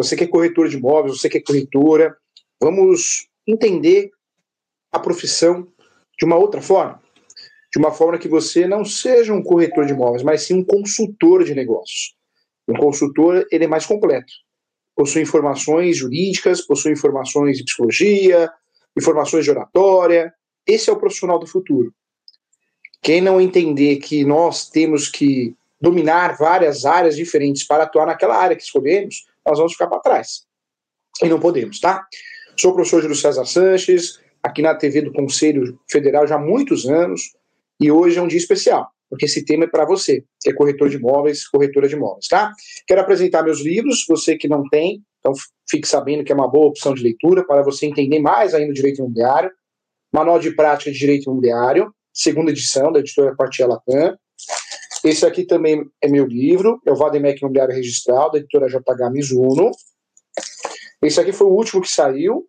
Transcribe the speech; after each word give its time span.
Você 0.00 0.16
que 0.16 0.24
é 0.24 0.26
corretor 0.26 0.66
de 0.66 0.78
imóveis, 0.78 1.18
você 1.18 1.28
que 1.28 1.36
é 1.36 1.42
corretora, 1.42 2.16
vamos 2.58 3.28
entender 3.46 4.10
a 4.90 4.98
profissão 4.98 5.68
de 6.18 6.24
uma 6.24 6.36
outra 6.36 6.62
forma. 6.62 7.02
De 7.70 7.78
uma 7.78 7.92
forma 7.92 8.18
que 8.18 8.26
você 8.26 8.66
não 8.66 8.82
seja 8.82 9.34
um 9.34 9.42
corretor 9.42 9.84
de 9.84 9.92
imóveis, 9.92 10.22
mas 10.22 10.42
sim 10.42 10.54
um 10.54 10.64
consultor 10.64 11.44
de 11.44 11.54
negócios. 11.54 12.14
Um 12.66 12.72
consultor, 12.72 13.46
ele 13.52 13.64
é 13.64 13.68
mais 13.68 13.84
completo. 13.84 14.32
Possui 14.96 15.20
informações 15.20 15.98
jurídicas, 15.98 16.62
possui 16.62 16.92
informações 16.92 17.58
de 17.58 17.64
psicologia, 17.64 18.50
informações 18.96 19.44
de 19.44 19.50
oratória. 19.50 20.32
Esse 20.66 20.88
é 20.88 20.92
o 20.94 20.98
profissional 20.98 21.38
do 21.38 21.46
futuro. 21.46 21.92
Quem 23.02 23.20
não 23.20 23.38
entender 23.38 23.96
que 23.96 24.24
nós 24.24 24.66
temos 24.70 25.10
que 25.10 25.54
dominar 25.78 26.38
várias 26.38 26.86
áreas 26.86 27.16
diferentes 27.16 27.66
para 27.66 27.84
atuar 27.84 28.06
naquela 28.06 28.36
área 28.36 28.56
que 28.56 28.62
escolhemos, 28.62 29.28
nós 29.50 29.58
vamos 29.58 29.72
ficar 29.72 29.88
para 29.88 30.00
trás. 30.00 30.44
E 31.22 31.28
não 31.28 31.40
podemos, 31.40 31.80
tá? 31.80 32.06
Sou 32.56 32.70
o 32.70 32.74
professor 32.74 33.02
Júlio 33.02 33.16
César 33.16 33.44
Sanches, 33.44 34.20
aqui 34.42 34.62
na 34.62 34.74
TV 34.74 35.02
do 35.02 35.12
Conselho 35.12 35.78
Federal 35.90 36.26
já 36.26 36.36
há 36.36 36.38
muitos 36.38 36.88
anos, 36.88 37.20
e 37.80 37.90
hoje 37.90 38.18
é 38.18 38.22
um 38.22 38.28
dia 38.28 38.38
especial, 38.38 38.88
porque 39.08 39.24
esse 39.24 39.44
tema 39.44 39.64
é 39.64 39.66
para 39.66 39.84
você, 39.84 40.24
que 40.40 40.50
é 40.50 40.54
corretor 40.54 40.88
de 40.88 40.96
imóveis, 40.96 41.48
corretora 41.48 41.88
de 41.88 41.96
imóveis, 41.96 42.28
tá? 42.28 42.52
Quero 42.86 43.00
apresentar 43.00 43.42
meus 43.42 43.60
livros, 43.60 44.04
você 44.08 44.36
que 44.36 44.46
não 44.46 44.68
tem, 44.68 45.02
então 45.18 45.32
fique 45.68 45.88
sabendo 45.88 46.22
que 46.22 46.30
é 46.30 46.34
uma 46.34 46.48
boa 46.48 46.68
opção 46.68 46.94
de 46.94 47.02
leitura 47.02 47.44
para 47.44 47.62
você 47.62 47.86
entender 47.86 48.20
mais 48.20 48.54
ainda 48.54 48.70
o 48.70 48.74
direito 48.74 48.98
imobiliário. 48.98 49.50
Manual 50.12 50.38
de 50.38 50.50
Prática 50.54 50.90
de 50.90 50.98
Direito 50.98 51.30
Imobiliário, 51.30 51.94
segunda 52.12 52.50
edição, 52.50 52.90
da 52.90 53.00
editora 53.00 53.34
Partia 53.36 53.66
Latam. 53.66 54.16
Esse 55.04 55.24
aqui 55.24 55.44
também 55.44 55.90
é 56.00 56.08
meu 56.08 56.26
livro, 56.26 56.80
é 56.84 56.92
o 56.92 56.96
Vademec 56.96 57.40
Imobiliário 57.40 57.74
Registral, 57.74 58.30
da 58.30 58.38
editora 58.38 58.68
JH 58.68 59.10
Mizuno. 59.10 59.70
Esse 61.02 61.20
aqui 61.20 61.32
foi 61.32 61.46
o 61.46 61.52
último 61.52 61.80
que 61.80 61.88
saiu, 61.88 62.46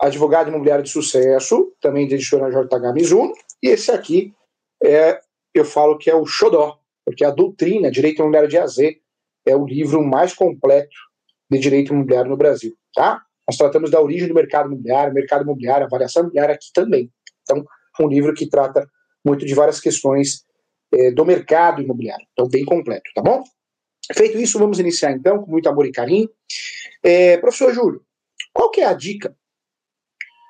Advogado 0.00 0.48
Imobiliário 0.48 0.82
de 0.82 0.90
Sucesso, 0.90 1.72
também 1.80 2.08
da 2.08 2.16
editora 2.16 2.50
JH 2.50 2.92
Mizuno. 2.92 3.32
E 3.62 3.68
esse 3.68 3.92
aqui, 3.92 4.34
é, 4.82 5.20
eu 5.54 5.64
falo 5.64 5.96
que 5.96 6.10
é 6.10 6.14
o 6.14 6.26
Xodó, 6.26 6.80
porque 7.04 7.24
a 7.24 7.30
doutrina 7.30 7.90
Direito 7.90 8.18
Imobiliário 8.18 8.48
de 8.48 8.58
AZ 8.58 8.78
é 9.46 9.56
o 9.56 9.64
livro 9.64 10.02
mais 10.02 10.34
completo 10.34 10.96
de 11.50 11.58
direito 11.58 11.92
imobiliário 11.92 12.30
no 12.30 12.36
Brasil, 12.36 12.74
tá? 12.94 13.22
Nós 13.46 13.56
tratamos 13.56 13.90
da 13.90 14.00
origem 14.00 14.26
do 14.26 14.34
mercado 14.34 14.66
imobiliário, 14.66 15.12
mercado 15.12 15.42
imobiliário, 15.42 15.86
avaliação 15.86 16.22
imobiliária 16.22 16.54
aqui 16.54 16.68
também. 16.72 17.12
Então, 17.42 17.64
um 18.00 18.08
livro 18.08 18.32
que 18.32 18.48
trata 18.48 18.88
muito 19.24 19.44
de 19.44 19.54
várias 19.54 19.78
questões 19.78 20.44
é, 20.92 21.10
do 21.10 21.24
mercado 21.24 21.82
imobiliário. 21.82 22.26
Então, 22.32 22.48
bem 22.48 22.64
completo, 22.64 23.10
tá 23.14 23.22
bom? 23.22 23.42
Feito 24.14 24.38
isso, 24.38 24.58
vamos 24.58 24.78
iniciar 24.78 25.12
então, 25.12 25.42
com 25.42 25.50
muito 25.50 25.68
amor 25.68 25.86
e 25.86 25.92
carinho. 25.92 26.28
É, 27.02 27.36
professor 27.38 27.72
Júlio, 27.72 28.04
qual 28.52 28.70
que 28.70 28.80
é 28.80 28.84
a 28.84 28.92
dica 28.92 29.34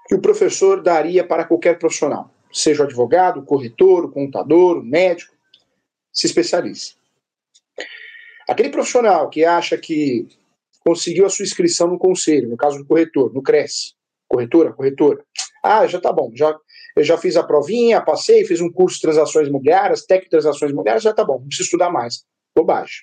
que 0.08 0.14
o 0.14 0.20
professor 0.20 0.82
daria 0.82 1.26
para 1.26 1.44
qualquer 1.44 1.78
profissional? 1.78 2.30
Seja 2.52 2.82
o 2.82 2.86
advogado, 2.86 3.40
o 3.40 3.44
corretor, 3.44 4.04
o 4.04 4.10
contador, 4.10 4.78
o 4.78 4.82
médico, 4.82 5.34
se 6.12 6.26
especialize. 6.26 6.94
Aquele 8.48 8.70
profissional 8.70 9.30
que 9.30 9.44
acha 9.44 9.78
que 9.78 10.26
conseguiu 10.80 11.24
a 11.24 11.30
sua 11.30 11.44
inscrição 11.44 11.88
no 11.88 11.98
conselho, 11.98 12.48
no 12.48 12.56
caso 12.56 12.78
do 12.78 12.84
corretor, 12.84 13.32
no 13.32 13.42
Cresce, 13.42 13.94
corretora, 14.28 14.72
corretora. 14.72 15.24
Ah, 15.64 15.86
já 15.86 16.00
tá 16.00 16.12
bom, 16.12 16.30
já, 16.34 16.54
eu 16.96 17.04
já 17.04 17.16
fiz 17.16 17.36
a 17.36 17.42
provinha, 17.42 18.00
passei, 18.00 18.44
fiz 18.44 18.60
um 18.60 18.70
curso 18.70 18.96
de 18.96 19.02
transações 19.02 19.48
imobiliárias, 19.48 20.04
técnico 20.04 20.26
de 20.26 20.42
transações 20.42 20.70
imobiliárias, 20.70 21.02
já 21.02 21.12
tá 21.12 21.24
bom, 21.24 21.38
não 21.38 21.46
preciso 21.46 21.66
estudar 21.66 21.90
mais. 21.90 22.24
Bobagem. 22.54 22.96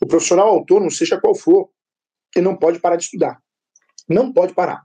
O 0.00 0.06
profissional 0.06 0.48
autônomo, 0.48 0.90
seja 0.90 1.20
qual 1.20 1.34
for, 1.34 1.70
ele 2.34 2.44
não 2.44 2.56
pode 2.56 2.78
parar 2.78 2.96
de 2.96 3.04
estudar. 3.04 3.40
Não 4.08 4.32
pode 4.32 4.52
parar. 4.52 4.84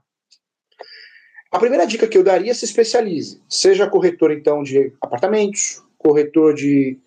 A 1.50 1.58
primeira 1.58 1.86
dica 1.86 2.08
que 2.08 2.16
eu 2.16 2.24
daria 2.24 2.50
é 2.50 2.54
se 2.54 2.64
especialize. 2.64 3.42
Seja 3.48 3.88
corretor, 3.88 4.32
então, 4.32 4.62
de 4.62 4.92
apartamentos, 5.02 5.82
corretor 5.98 6.54
de, 6.54 6.98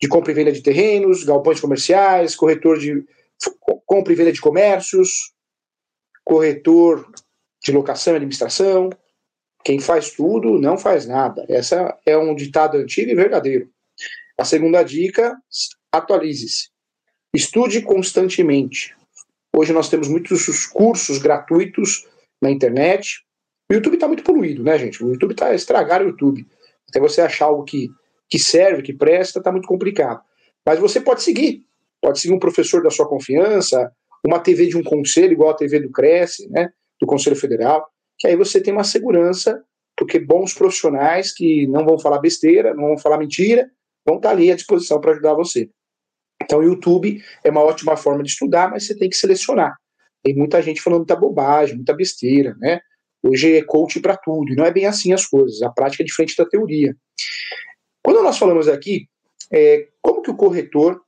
de 0.00 0.08
compra 0.08 0.30
e 0.30 0.34
venda 0.34 0.52
de 0.52 0.62
terrenos, 0.62 1.24
galpões 1.24 1.60
comerciais, 1.60 2.36
corretor 2.36 2.78
de 2.78 3.04
compra 3.84 4.12
e 4.12 4.16
venda 4.16 4.32
de 4.32 4.40
comércios, 4.40 5.32
corretor 6.24 7.10
de 7.62 7.72
locação 7.72 8.12
e 8.12 8.16
administração. 8.16 8.90
Quem 9.64 9.78
faz 9.78 10.12
tudo 10.12 10.58
não 10.58 10.78
faz 10.78 11.06
nada. 11.06 11.44
Essa 11.48 11.96
é 12.06 12.16
um 12.16 12.34
ditado 12.34 12.76
antigo 12.76 13.10
e 13.10 13.14
verdadeiro. 13.14 13.70
A 14.38 14.44
segunda 14.44 14.82
dica: 14.82 15.36
atualize-se. 15.92 16.70
Estude 17.34 17.82
constantemente. 17.82 18.96
Hoje 19.54 19.72
nós 19.72 19.88
temos 19.88 20.08
muitos 20.08 20.66
cursos 20.66 21.18
gratuitos 21.18 22.06
na 22.40 22.50
internet. 22.50 23.24
O 23.70 23.74
YouTube 23.74 23.94
está 23.94 24.06
muito 24.06 24.22
poluído, 24.22 24.62
né, 24.62 24.78
gente? 24.78 25.02
O 25.04 25.10
YouTube 25.10 25.32
está 25.32 25.54
estragar 25.54 26.00
o 26.00 26.06
YouTube. 26.06 26.46
Até 26.88 27.00
você 27.00 27.20
achar 27.20 27.46
algo 27.46 27.64
que, 27.64 27.90
que 28.30 28.38
serve, 28.38 28.82
que 28.82 28.94
presta, 28.94 29.40
está 29.40 29.52
muito 29.52 29.68
complicado. 29.68 30.22
Mas 30.64 30.78
você 30.78 31.00
pode 31.00 31.22
seguir. 31.22 31.66
Pode 32.00 32.20
seguir 32.20 32.32
um 32.32 32.38
professor 32.38 32.82
da 32.82 32.90
sua 32.90 33.08
confiança, 33.08 33.92
uma 34.24 34.38
TV 34.38 34.66
de 34.66 34.76
um 34.76 34.82
conselho, 34.82 35.32
igual 35.32 35.50
a 35.50 35.56
TV 35.56 35.80
do 35.80 35.90
Cresce, 35.90 36.48
né, 36.48 36.70
do 37.00 37.06
Conselho 37.06 37.36
Federal, 37.36 37.88
que 38.18 38.26
aí 38.26 38.36
você 38.36 38.60
tem 38.60 38.72
uma 38.72 38.84
segurança, 38.84 39.62
porque 39.96 40.18
bons 40.18 40.54
profissionais 40.54 41.32
que 41.32 41.66
não 41.66 41.84
vão 41.84 41.98
falar 41.98 42.18
besteira, 42.18 42.74
não 42.74 42.88
vão 42.88 42.98
falar 42.98 43.18
mentira, 43.18 43.70
vão 44.06 44.16
estar 44.16 44.30
ali 44.30 44.50
à 44.50 44.56
disposição 44.56 45.00
para 45.00 45.12
ajudar 45.12 45.34
você. 45.34 45.68
Então, 46.42 46.60
o 46.60 46.62
YouTube 46.62 47.22
é 47.44 47.50
uma 47.50 47.62
ótima 47.62 47.96
forma 47.96 48.22
de 48.22 48.30
estudar, 48.30 48.70
mas 48.70 48.86
você 48.86 48.96
tem 48.96 49.08
que 49.10 49.16
selecionar. 49.16 49.76
Tem 50.22 50.34
muita 50.34 50.62
gente 50.62 50.80
falando 50.80 51.00
muita 51.00 51.16
bobagem, 51.16 51.76
muita 51.76 51.94
besteira, 51.94 52.54
né? 52.58 52.80
Hoje 53.22 53.56
é 53.56 53.62
coach 53.62 54.00
para 54.00 54.16
tudo, 54.16 54.52
e 54.52 54.56
não 54.56 54.64
é 54.64 54.70
bem 54.70 54.86
assim 54.86 55.12
as 55.12 55.26
coisas. 55.26 55.60
A 55.62 55.70
prática 55.70 56.02
é 56.02 56.06
diferente 56.06 56.36
da 56.36 56.46
teoria. 56.46 56.96
Quando 58.02 58.22
nós 58.22 58.38
falamos 58.38 58.68
aqui, 58.68 59.08
é, 59.52 59.88
como 60.00 60.22
que 60.22 60.30
o 60.30 60.36
corretor 60.36 61.00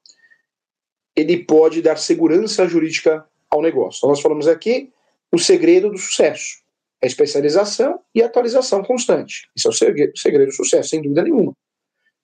ele 1.16 1.44
pode 1.44 1.82
dar 1.82 1.96
segurança 1.96 2.66
jurídica 2.68 3.24
ao 3.48 3.62
negócio. 3.62 3.98
Então, 3.98 4.10
nós 4.10 4.20
falamos 4.20 4.46
aqui 4.46 4.92
o 5.32 5.38
segredo 5.38 5.90
do 5.90 5.98
sucesso, 5.98 6.59
a 7.02 7.06
especialização 7.06 8.00
e 8.14 8.22
atualização 8.22 8.82
constante. 8.82 9.48
Isso 9.56 9.68
é 9.68 9.70
o 9.70 9.74
segredo, 9.74 10.12
o 10.14 10.18
segredo 10.18 10.48
do 10.48 10.54
sucesso, 10.54 10.90
sem 10.90 11.02
dúvida 11.02 11.22
nenhuma. 11.22 11.54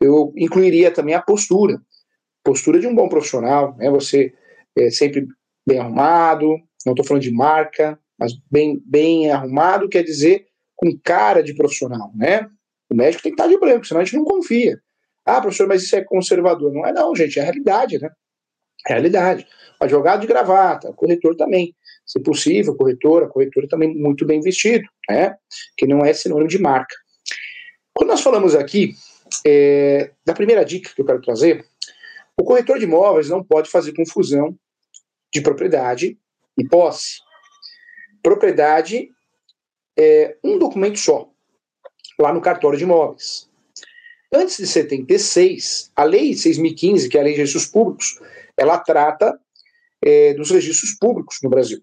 Eu 0.00 0.32
incluiria 0.36 0.90
também 0.90 1.14
a 1.14 1.22
postura, 1.22 1.80
postura 2.44 2.78
de 2.78 2.86
um 2.86 2.94
bom 2.94 3.08
profissional, 3.08 3.74
né? 3.76 3.90
Você 3.90 4.34
é 4.76 4.90
sempre 4.90 5.26
bem 5.66 5.78
arrumado, 5.78 6.58
não 6.84 6.92
estou 6.92 7.04
falando 7.04 7.22
de 7.22 7.32
marca, 7.32 7.98
mas 8.18 8.32
bem, 8.50 8.80
bem 8.84 9.30
arrumado 9.30 9.88
quer 9.88 10.02
dizer 10.02 10.46
com 10.74 10.96
cara 11.02 11.42
de 11.42 11.54
profissional, 11.54 12.12
né? 12.14 12.46
O 12.90 12.94
médico 12.94 13.22
tem 13.22 13.32
que 13.34 13.40
estar 13.40 13.50
de 13.50 13.58
branco, 13.58 13.86
senão 13.86 14.00
a 14.00 14.04
gente 14.04 14.16
não 14.16 14.24
confia. 14.24 14.78
Ah, 15.24 15.40
professor, 15.40 15.66
mas 15.66 15.82
isso 15.82 15.96
é 15.96 16.04
conservador. 16.04 16.72
Não 16.72 16.86
é 16.86 16.92
não, 16.92 17.16
gente, 17.16 17.38
é 17.38 17.42
a 17.42 17.44
realidade, 17.44 17.98
né? 17.98 18.10
realidade. 18.86 19.46
Advogado 19.80 20.20
de 20.20 20.26
gravata, 20.26 20.92
corretor 20.92 21.34
também. 21.36 21.74
Se 22.06 22.20
possível, 22.20 22.76
corretora, 22.76 23.28
corretora 23.28 23.66
também 23.68 23.94
muito 23.94 24.24
bem 24.24 24.40
vestido, 24.40 24.88
né? 25.08 25.36
que 25.76 25.86
não 25.86 26.04
é 26.04 26.12
sinônimo 26.12 26.48
de 26.48 26.58
marca. 26.58 26.94
Quando 27.92 28.10
nós 28.10 28.20
falamos 28.20 28.54
aqui 28.54 28.94
é, 29.44 30.12
da 30.24 30.32
primeira 30.32 30.64
dica 30.64 30.92
que 30.94 31.00
eu 31.00 31.06
quero 31.06 31.20
trazer, 31.20 31.64
o 32.38 32.44
corretor 32.44 32.78
de 32.78 32.84
imóveis 32.84 33.28
não 33.28 33.42
pode 33.42 33.70
fazer 33.70 33.94
confusão 33.94 34.56
de 35.32 35.40
propriedade 35.40 36.18
e 36.56 36.68
posse. 36.68 37.18
Propriedade 38.22 39.08
é 39.98 40.36
um 40.44 40.58
documento 40.58 40.98
só, 40.98 41.30
lá 42.18 42.32
no 42.32 42.40
cartório 42.40 42.78
de 42.78 42.84
imóveis. 42.84 43.48
Antes 44.32 44.58
de 44.58 44.66
76, 44.66 45.90
a 45.96 46.04
Lei 46.04 46.32
6.015, 46.32 47.08
que 47.08 47.16
é 47.16 47.20
a 47.20 47.24
Lei 47.24 47.32
de 47.32 47.40
Registros 47.40 47.66
Públicos, 47.66 48.20
ela 48.56 48.78
trata 48.78 49.38
é, 50.04 50.34
dos 50.34 50.50
registros 50.50 50.94
públicos 50.94 51.38
no 51.42 51.48
Brasil. 51.48 51.82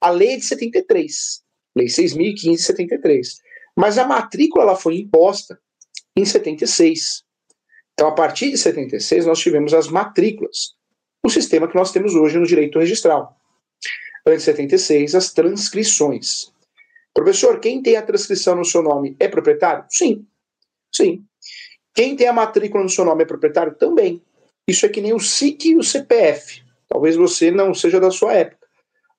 A 0.00 0.10
lei 0.10 0.34
é 0.34 0.36
de 0.36 0.44
73, 0.44 1.42
lei 1.76 1.86
6.015 1.86 2.34
de 2.34 2.58
73. 2.58 3.40
Mas 3.76 3.98
a 3.98 4.06
matrícula 4.06 4.64
ela 4.64 4.76
foi 4.76 4.96
imposta 4.98 5.60
em 6.16 6.24
76. 6.24 7.22
Então, 7.94 8.08
a 8.08 8.12
partir 8.12 8.50
de 8.50 8.58
76, 8.58 9.26
nós 9.26 9.40
tivemos 9.40 9.74
as 9.74 9.88
matrículas, 9.88 10.74
o 11.24 11.28
sistema 11.28 11.68
que 11.68 11.76
nós 11.76 11.92
temos 11.92 12.14
hoje 12.14 12.38
no 12.38 12.46
direito 12.46 12.78
registral. 12.78 13.36
Antes 14.26 14.40
de 14.40 14.44
76, 14.46 15.14
as 15.14 15.32
transcrições. 15.32 16.52
Professor, 17.14 17.58
quem 17.58 17.82
tem 17.82 17.96
a 17.96 18.02
transcrição 18.02 18.54
no 18.54 18.64
seu 18.64 18.82
nome 18.82 19.16
é 19.18 19.26
proprietário? 19.26 19.84
Sim. 19.88 20.26
Sim. 20.94 21.24
Quem 21.94 22.14
tem 22.14 22.28
a 22.28 22.32
matrícula 22.32 22.82
no 22.82 22.88
seu 22.88 23.04
nome 23.04 23.24
é 23.24 23.26
proprietário? 23.26 23.74
Também. 23.74 24.22
Isso 24.66 24.86
é 24.86 24.88
que 24.88 25.00
nem 25.00 25.12
o 25.12 25.18
SIC 25.20 25.70
e 25.70 25.76
o 25.76 25.82
CPF. 25.82 26.62
Talvez 26.88 27.16
você 27.16 27.50
não 27.50 27.74
seja 27.74 27.98
da 27.98 28.10
sua 28.10 28.34
época, 28.34 28.57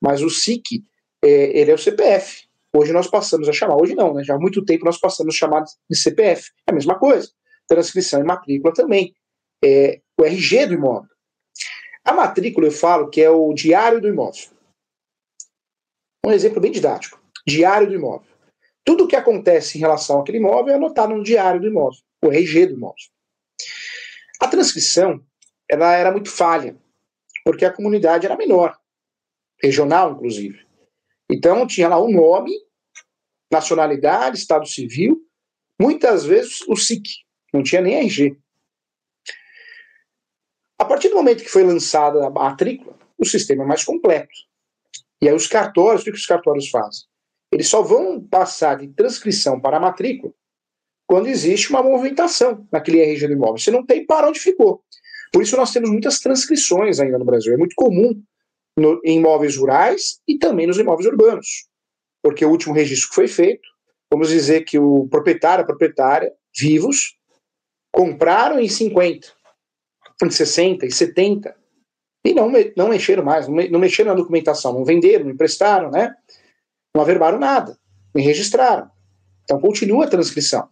mas 0.02 0.22
o 0.22 0.30
SIC, 0.30 0.84
é, 1.24 1.60
ele 1.60 1.72
é 1.72 1.74
o 1.74 1.78
CPF. 1.78 2.48
Hoje 2.74 2.94
nós 2.94 3.08
passamos 3.08 3.50
a 3.50 3.54
chamar, 3.54 3.82
hoje 3.82 3.96
não, 3.96 4.14
né? 4.14 4.24
Já 4.24 4.36
há 4.36 4.40
muito 4.40 4.64
tempo 4.64 4.86
nós 4.86 5.00
passamos 5.00 5.34
a 5.34 5.38
chamar 5.38 5.64
de 5.64 5.98
CPF. 5.98 6.52
É 6.68 6.72
a 6.72 6.76
mesma 6.76 6.98
coisa. 6.98 7.30
Transcrição 7.68 8.22
e 8.22 8.24
matrícula 8.24 8.74
também. 8.74 9.14
É 9.64 10.02
o 10.20 10.24
RG 10.24 10.68
do 10.68 10.74
imóvel. 10.74 11.10
A 12.06 12.14
matrícula 12.14 12.68
eu 12.68 12.72
falo 12.72 13.10
que 13.10 13.22
é 13.22 13.30
o 13.30 13.54
diário 13.54 14.00
do 14.00 14.08
imóvel. 14.08 14.50
Um 16.26 16.32
exemplo 16.32 16.62
bem 16.62 16.72
didático: 16.72 17.22
diário 17.46 17.88
do 17.88 17.96
imóvel. 17.96 18.30
Tudo 18.86 19.04
o 19.04 19.08
que 19.08 19.16
acontece 19.16 19.78
em 19.78 19.82
relação 19.82 20.20
àquele 20.20 20.38
imóvel 20.38 20.74
é 20.74 20.76
anotado 20.76 21.14
no 21.14 21.24
diário 21.24 21.60
do 21.60 21.68
imóvel, 21.68 22.00
o 22.24 22.32
RG 22.32 22.68
do 22.68 22.74
imóvel. 22.74 22.96
A 24.40 24.48
transcrição 24.48 25.24
ela 25.70 25.94
era 25.94 26.12
muito 26.12 26.32
falha, 26.32 26.76
porque 27.44 27.66
a 27.66 27.74
comunidade 27.74 28.26
era 28.26 28.36
menor, 28.36 28.76
regional, 29.62 30.14
inclusive. 30.14 30.66
Então 31.30 31.68
tinha 31.68 31.88
lá 31.88 31.98
o 31.98 32.12
nome, 32.12 32.52
nacionalidade, 33.52 34.38
estado 34.38 34.68
civil, 34.68 35.22
muitas 35.80 36.26
vezes 36.26 36.62
o 36.68 36.76
SIC, 36.76 37.04
não 37.54 37.64
tinha 37.64 37.82
nem 37.82 37.96
RG. 37.96 38.38
A 40.78 40.86
partir 40.86 41.10
do 41.10 41.16
momento 41.16 41.44
que 41.44 41.50
foi 41.50 41.64
lançada 41.64 42.26
a 42.26 42.30
matrícula, 42.30 42.98
o 43.18 43.26
sistema 43.26 43.64
é 43.64 43.68
mais 43.68 43.84
completo. 43.84 44.30
E 45.22 45.28
aí 45.28 45.36
os 45.36 45.48
cartórios, 45.48 46.02
o 46.02 46.06
que 46.06 46.12
os 46.12 46.26
cartórios 46.26 46.70
fazem? 46.70 47.04
Eles 47.52 47.68
só 47.68 47.82
vão 47.82 48.22
passar 48.22 48.78
de 48.78 48.88
transcrição 48.88 49.60
para 49.60 49.78
a 49.78 49.80
matrícula 49.80 50.34
quando 51.08 51.28
existe 51.28 51.72
uma 51.72 51.82
movimentação 51.82 52.68
naquele 52.72 53.02
RG 53.02 53.28
do 53.28 53.34
imóvel. 53.34 53.58
Se 53.58 53.72
não 53.72 53.84
tem, 53.84 54.06
para 54.06 54.30
onde 54.30 54.40
ficou. 54.40 54.84
Por 55.34 55.42
isso 55.42 55.58
nós 55.58 55.74
temos 55.74 55.90
muitas 55.90 56.20
transcrições 56.20 57.00
ainda 57.00 57.18
no 57.18 57.26
Brasil. 57.26 57.54
É 57.54 57.58
muito 57.58 57.76
comum 57.76 58.22
no, 58.78 59.00
em 59.04 59.18
imóveis 59.18 59.56
rurais 59.56 60.20
e 60.28 60.38
também 60.38 60.68
nos 60.68 60.78
imóveis 60.78 61.08
urbanos. 61.08 61.68
Porque 62.24 62.46
o 62.46 62.50
último 62.50 62.74
registro 62.74 63.10
que 63.10 63.16
foi 63.16 63.28
feito, 63.28 63.68
vamos 64.12 64.30
dizer 64.30 64.64
que 64.66 64.78
o 64.78 65.08
proprietário, 65.08 65.64
a 65.64 65.68
proprietária, 65.68 66.34
vivos, 66.58 67.18
compraram 67.94 68.60
em 68.60 68.68
50, 68.68 69.28
em 70.24 70.30
60, 70.30 70.86
em 70.86 70.92
70, 70.92 71.56
e 72.26 72.34
não, 72.34 72.52
não 72.76 72.90
mexeram 72.90 73.24
mais, 73.24 73.48
não 73.48 73.80
mexeram 73.80 74.12
na 74.12 74.18
documentação, 74.18 74.74
não 74.74 74.84
venderam, 74.84 75.26
não 75.26 75.32
emprestaram, 75.32 75.90
né? 75.90 76.14
Não 76.94 77.02
averbaram 77.02 77.40
nada, 77.40 77.78
nem 78.14 78.26
registraram. 78.26 78.90
Então 79.44 79.60
continua 79.60 80.06
a 80.06 80.10
transcrição, 80.10 80.70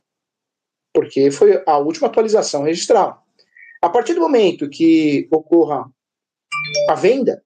porque 0.94 1.32
foi 1.32 1.64
a 1.66 1.78
última 1.78 2.08
atualização 2.08 2.64
registral. 2.64 3.24
A 3.82 3.90
partir 3.90 4.14
do 4.14 4.22
momento 4.22 4.70
que 4.70 5.28
ocorra 5.32 5.90
a 6.90 6.96
venda, 6.96 7.44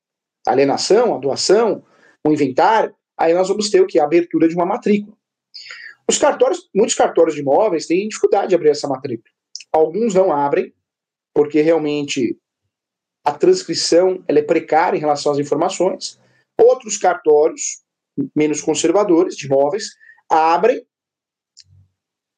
a 0.47 0.51
alienação, 0.51 1.15
a 1.15 1.17
doação, 1.17 1.83
o 2.25 2.31
inventário, 2.31 2.95
aí 3.17 3.33
nós 3.33 3.47
vamos 3.47 3.69
ter 3.69 3.81
o 3.81 3.87
que? 3.87 3.99
A 3.99 4.03
abertura 4.03 4.47
de 4.47 4.55
uma 4.55 4.65
matrícula. 4.65 5.15
Os 6.09 6.17
cartórios, 6.17 6.69
muitos 6.75 6.95
cartórios 6.95 7.35
de 7.35 7.41
imóveis 7.41 7.85
têm 7.85 8.07
dificuldade 8.07 8.49
de 8.49 8.55
abrir 8.55 8.69
essa 8.69 8.87
matrícula. 8.87 9.29
Alguns 9.71 10.13
não 10.13 10.31
abrem, 10.31 10.73
porque 11.33 11.61
realmente 11.61 12.37
a 13.23 13.31
transcrição 13.31 14.23
ela 14.27 14.39
é 14.39 14.43
precária 14.43 14.97
em 14.97 14.99
relação 14.99 15.31
às 15.31 15.39
informações. 15.39 16.19
Outros 16.59 16.97
cartórios, 16.97 17.81
menos 18.35 18.61
conservadores, 18.61 19.35
de 19.35 19.45
imóveis, 19.45 19.91
abrem 20.29 20.85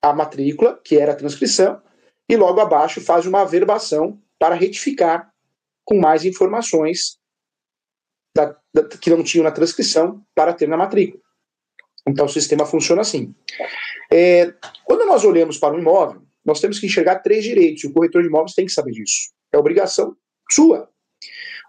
a 0.02 0.14
matrícula, 0.14 0.80
que 0.84 0.98
era 0.98 1.14
a 1.14 1.16
transcrição, 1.16 1.82
e 2.30 2.36
logo 2.36 2.60
abaixo 2.60 3.02
faz 3.02 3.26
uma 3.26 3.42
averbação 3.42 4.22
para 4.38 4.56
retificar 4.56 5.32
com 5.86 6.00
mais 6.00 6.26
informações 6.26 7.18
que 9.00 9.10
não 9.10 9.24
tinham 9.24 9.44
na 9.44 9.52
transcrição 9.52 10.24
para 10.34 10.54
ter 10.54 10.68
na 10.68 10.78
matrícula. 10.78 11.22
Então 12.08 12.26
o 12.26 12.30
sistema 12.30 12.66
funciona 12.66 13.02
assim. 13.02 13.34
É, 14.12 14.54
quando 14.84 15.06
nós 15.06 15.24
olhamos 15.24 15.58
para 15.58 15.76
um 15.76 15.80
imóvel, 15.80 16.22
nós 16.44 16.60
temos 16.60 16.80
que 16.80 16.86
enxergar 16.86 17.20
três 17.20 17.44
direitos, 17.44 17.84
e 17.84 17.88
o 17.88 17.94
corretor 17.94 18.22
de 18.22 18.28
imóveis 18.28 18.54
tem 18.54 18.66
que 18.66 18.72
saber 18.72 18.92
disso. 18.92 19.32
É 19.52 19.58
obrigação 19.58 20.16
sua. 20.52 20.90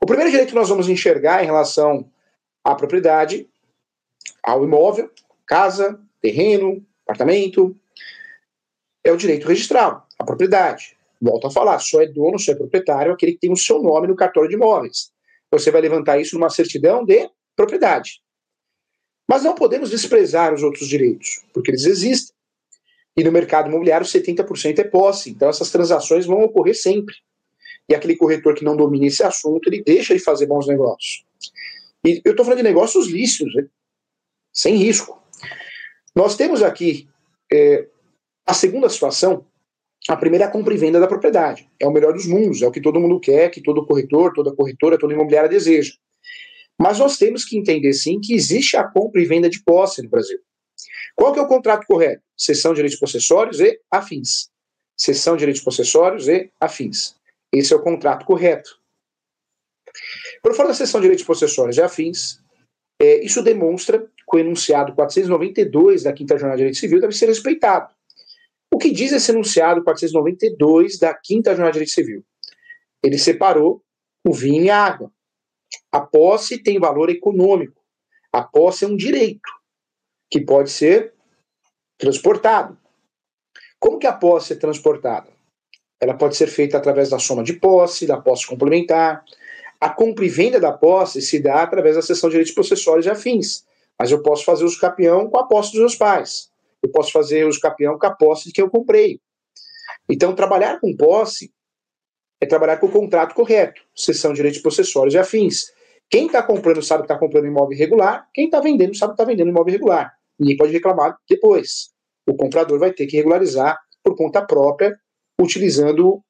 O 0.02 0.06
primeiro 0.06 0.30
direito 0.30 0.48
que 0.48 0.54
nós 0.54 0.68
vamos 0.68 0.88
enxergar 0.88 1.42
em 1.42 1.46
relação 1.46 2.10
à 2.64 2.74
propriedade, 2.74 3.48
ao 4.42 4.64
imóvel, 4.64 5.10
casa, 5.46 6.00
terreno, 6.20 6.84
apartamento, 7.04 7.76
é 9.04 9.12
o 9.12 9.16
direito 9.16 9.46
registral, 9.46 10.06
a 10.18 10.24
propriedade. 10.24 10.96
Volto 11.20 11.46
a 11.46 11.50
falar, 11.50 11.78
só 11.78 12.02
é 12.02 12.06
dono, 12.06 12.38
só 12.38 12.52
é 12.52 12.54
proprietário 12.54 13.12
aquele 13.12 13.32
que 13.32 13.38
tem 13.38 13.52
o 13.52 13.56
seu 13.56 13.82
nome 13.82 14.08
no 14.08 14.16
cartório 14.16 14.48
de 14.48 14.56
imóveis. 14.56 15.13
Você 15.58 15.70
vai 15.70 15.80
levantar 15.80 16.20
isso 16.20 16.34
numa 16.34 16.50
certidão 16.50 17.04
de 17.04 17.30
propriedade. 17.54 18.20
Mas 19.28 19.42
não 19.42 19.54
podemos 19.54 19.90
desprezar 19.90 20.52
os 20.52 20.62
outros 20.62 20.88
direitos, 20.88 21.44
porque 21.52 21.70
eles 21.70 21.84
existem. 21.84 22.34
E 23.16 23.22
no 23.22 23.30
mercado 23.30 23.68
imobiliário, 23.68 24.04
70% 24.04 24.80
é 24.80 24.84
posse. 24.84 25.30
Então, 25.30 25.48
essas 25.48 25.70
transações 25.70 26.26
vão 26.26 26.42
ocorrer 26.42 26.74
sempre. 26.74 27.14
E 27.88 27.94
aquele 27.94 28.16
corretor 28.16 28.54
que 28.54 28.64
não 28.64 28.76
domina 28.76 29.06
esse 29.06 29.22
assunto, 29.22 29.68
ele 29.68 29.82
deixa 29.82 30.12
de 30.12 30.20
fazer 30.20 30.46
bons 30.46 30.66
negócios. 30.66 31.24
E 32.04 32.20
eu 32.24 32.32
estou 32.32 32.44
falando 32.44 32.58
de 32.58 32.64
negócios 32.64 33.06
lícitos, 33.06 33.54
né? 33.54 33.66
sem 34.52 34.74
risco. 34.74 35.22
Nós 36.14 36.36
temos 36.36 36.62
aqui 36.62 37.08
é, 37.52 37.86
a 38.44 38.52
segunda 38.52 38.88
situação. 38.88 39.46
A 40.08 40.16
primeira 40.16 40.44
é 40.44 40.48
a 40.48 40.50
compra 40.50 40.74
e 40.74 40.76
venda 40.76 41.00
da 41.00 41.06
propriedade. 41.06 41.68
É 41.80 41.86
o 41.86 41.90
melhor 41.90 42.12
dos 42.12 42.26
mundos, 42.26 42.60
é 42.60 42.66
o 42.66 42.70
que 42.70 42.80
todo 42.80 43.00
mundo 43.00 43.18
quer, 43.18 43.50
que 43.50 43.62
todo 43.62 43.86
corretor, 43.86 44.32
toda 44.34 44.54
corretora, 44.54 44.98
toda 44.98 45.14
imobiliária 45.14 45.48
deseja. 45.48 45.94
Mas 46.78 46.98
nós 46.98 47.16
temos 47.16 47.44
que 47.44 47.56
entender, 47.56 47.92
sim, 47.94 48.20
que 48.20 48.34
existe 48.34 48.76
a 48.76 48.84
compra 48.84 49.22
e 49.22 49.24
venda 49.24 49.48
de 49.48 49.62
posse 49.62 50.02
no 50.02 50.10
Brasil. 50.10 50.38
Qual 51.16 51.32
que 51.32 51.38
é 51.38 51.42
o 51.42 51.48
contrato 51.48 51.86
correto? 51.86 52.22
Cessão 52.36 52.72
de 52.72 52.76
direitos 52.76 52.98
possessórios 52.98 53.60
e 53.60 53.80
afins. 53.90 54.50
Cessão 54.96 55.34
de 55.34 55.40
direitos 55.40 55.62
possessórios 55.62 56.28
e 56.28 56.50
afins. 56.60 57.16
Esse 57.52 57.72
é 57.72 57.76
o 57.76 57.82
contrato 57.82 58.26
correto. 58.26 58.78
Por 60.42 60.54
fora 60.54 60.68
da 60.68 60.74
cessão 60.74 61.00
de 61.00 61.04
direitos 61.04 61.24
possessórios 61.24 61.76
e 61.76 61.82
afins, 61.82 62.40
é, 63.00 63.24
isso 63.24 63.42
demonstra 63.42 64.00
que 64.00 64.36
o 64.36 64.38
enunciado 64.38 64.94
492 64.94 66.02
da 66.02 66.12
Quinta 66.12 66.36
Jornada 66.36 66.56
de 66.56 66.62
Direito 66.62 66.78
Civil 66.78 67.00
deve 67.00 67.14
ser 67.14 67.26
respeitado. 67.26 67.93
O 68.74 68.76
que 68.76 68.90
diz 68.90 69.12
esse 69.12 69.30
enunciado 69.30 69.84
492 69.84 70.98
da 70.98 71.14
Quinta 71.14 71.50
Jornada 71.50 71.70
de 71.70 71.74
Direito 71.74 71.92
Civil? 71.92 72.24
Ele 73.04 73.16
separou 73.16 73.80
o 74.26 74.32
vinho 74.32 74.64
e 74.64 74.68
a 74.68 74.84
água. 74.84 75.12
A 75.92 76.00
posse 76.00 76.60
tem 76.60 76.80
valor 76.80 77.08
econômico. 77.08 77.80
A 78.32 78.42
posse 78.42 78.84
é 78.84 78.88
um 78.88 78.96
direito 78.96 79.48
que 80.28 80.40
pode 80.40 80.72
ser 80.72 81.14
transportado. 81.96 82.76
Como 83.78 83.96
que 83.96 84.08
a 84.08 84.12
posse 84.12 84.54
é 84.54 84.56
transportada? 84.56 85.30
Ela 86.00 86.14
pode 86.14 86.34
ser 86.34 86.48
feita 86.48 86.76
através 86.76 87.10
da 87.10 87.20
soma 87.20 87.44
de 87.44 87.52
posse, 87.52 88.08
da 88.08 88.20
posse 88.20 88.44
complementar. 88.44 89.24
A 89.80 89.88
compra 89.88 90.24
e 90.24 90.28
venda 90.28 90.58
da 90.58 90.72
posse 90.72 91.22
se 91.22 91.38
dá 91.38 91.62
através 91.62 91.94
da 91.94 92.02
cessão 92.02 92.28
de 92.28 92.32
direitos 92.32 92.54
processórios 92.54 93.06
e 93.06 93.10
afins. 93.10 93.64
Mas 93.96 94.10
eu 94.10 94.20
posso 94.20 94.44
fazer 94.44 94.64
uso 94.64 94.80
capião 94.80 95.30
com 95.30 95.38
a 95.38 95.46
posse 95.46 95.70
dos 95.70 95.78
meus 95.78 95.94
pais. 95.94 96.52
Eu 96.84 96.90
posso 96.90 97.10
fazer 97.10 97.46
uso 97.46 97.58
capião 97.60 97.98
com 97.98 98.06
a 98.06 98.14
posse 98.14 98.44
de 98.44 98.52
quem 98.52 98.62
eu 98.62 98.70
comprei. 98.70 99.18
Então, 100.06 100.34
trabalhar 100.34 100.78
com 100.80 100.94
posse 100.94 101.50
é 102.38 102.44
trabalhar 102.44 102.76
com 102.76 102.88
o 102.88 102.92
contrato 102.92 103.34
correto, 103.34 103.80
cessão 103.96 104.32
de 104.32 104.36
direitos 104.36 104.60
processórios 104.60 105.14
e 105.14 105.18
afins. 105.18 105.72
Quem 106.10 106.26
está 106.26 106.42
comprando 106.42 106.82
sabe 106.82 107.04
que 107.04 107.04
está 107.06 107.18
comprando 107.18 107.46
imóvel 107.46 107.72
irregular, 107.72 108.28
quem 108.34 108.44
está 108.44 108.60
vendendo 108.60 108.94
sabe 108.94 109.12
que 109.12 109.14
está 109.14 109.24
vendendo 109.24 109.48
imóvel 109.48 109.70
irregular. 109.70 110.12
Ninguém 110.38 110.58
pode 110.58 110.72
reclamar 110.72 111.16
depois. 111.26 111.88
O 112.26 112.36
comprador 112.36 112.78
vai 112.78 112.92
ter 112.92 113.06
que 113.06 113.16
regularizar 113.16 113.78
por 114.02 114.14
conta 114.14 114.44
própria, 114.44 114.94
utilizando 115.40 116.22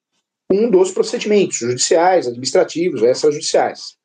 um 0.49 0.71
dos 0.71 0.93
procedimentos 0.93 1.59
judiciais, 1.59 2.29
administrativos, 2.29 3.03
extrajudiciais. 3.03 3.97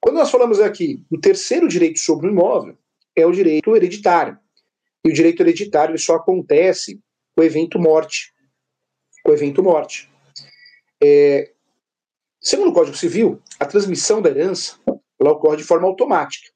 Quando 0.00 0.16
nós 0.16 0.28
falamos 0.28 0.58
aqui 0.58 1.04
do 1.08 1.20
terceiro 1.20 1.68
direito 1.68 2.00
sobre 2.00 2.26
o 2.26 2.30
imóvel, 2.32 2.76
é 3.14 3.24
o 3.24 3.30
direito 3.30 3.76
hereditário. 3.76 4.41
E 5.04 5.10
o 5.10 5.12
direito 5.12 5.42
hereditário 5.42 5.98
só 5.98 6.16
acontece 6.16 7.00
com 7.34 7.42
o 7.42 7.44
evento 7.44 7.78
morte. 7.78 8.32
Com 9.24 9.30
o 9.30 9.34
evento 9.34 9.62
morte. 9.62 10.10
É, 11.02 11.52
segundo 12.40 12.70
o 12.70 12.72
Código 12.72 12.96
Civil, 12.96 13.42
a 13.58 13.66
transmissão 13.66 14.22
da 14.22 14.30
herança 14.30 14.78
ela 15.20 15.32
ocorre 15.32 15.56
de 15.56 15.64
forma 15.64 15.86
automática. 15.86 16.50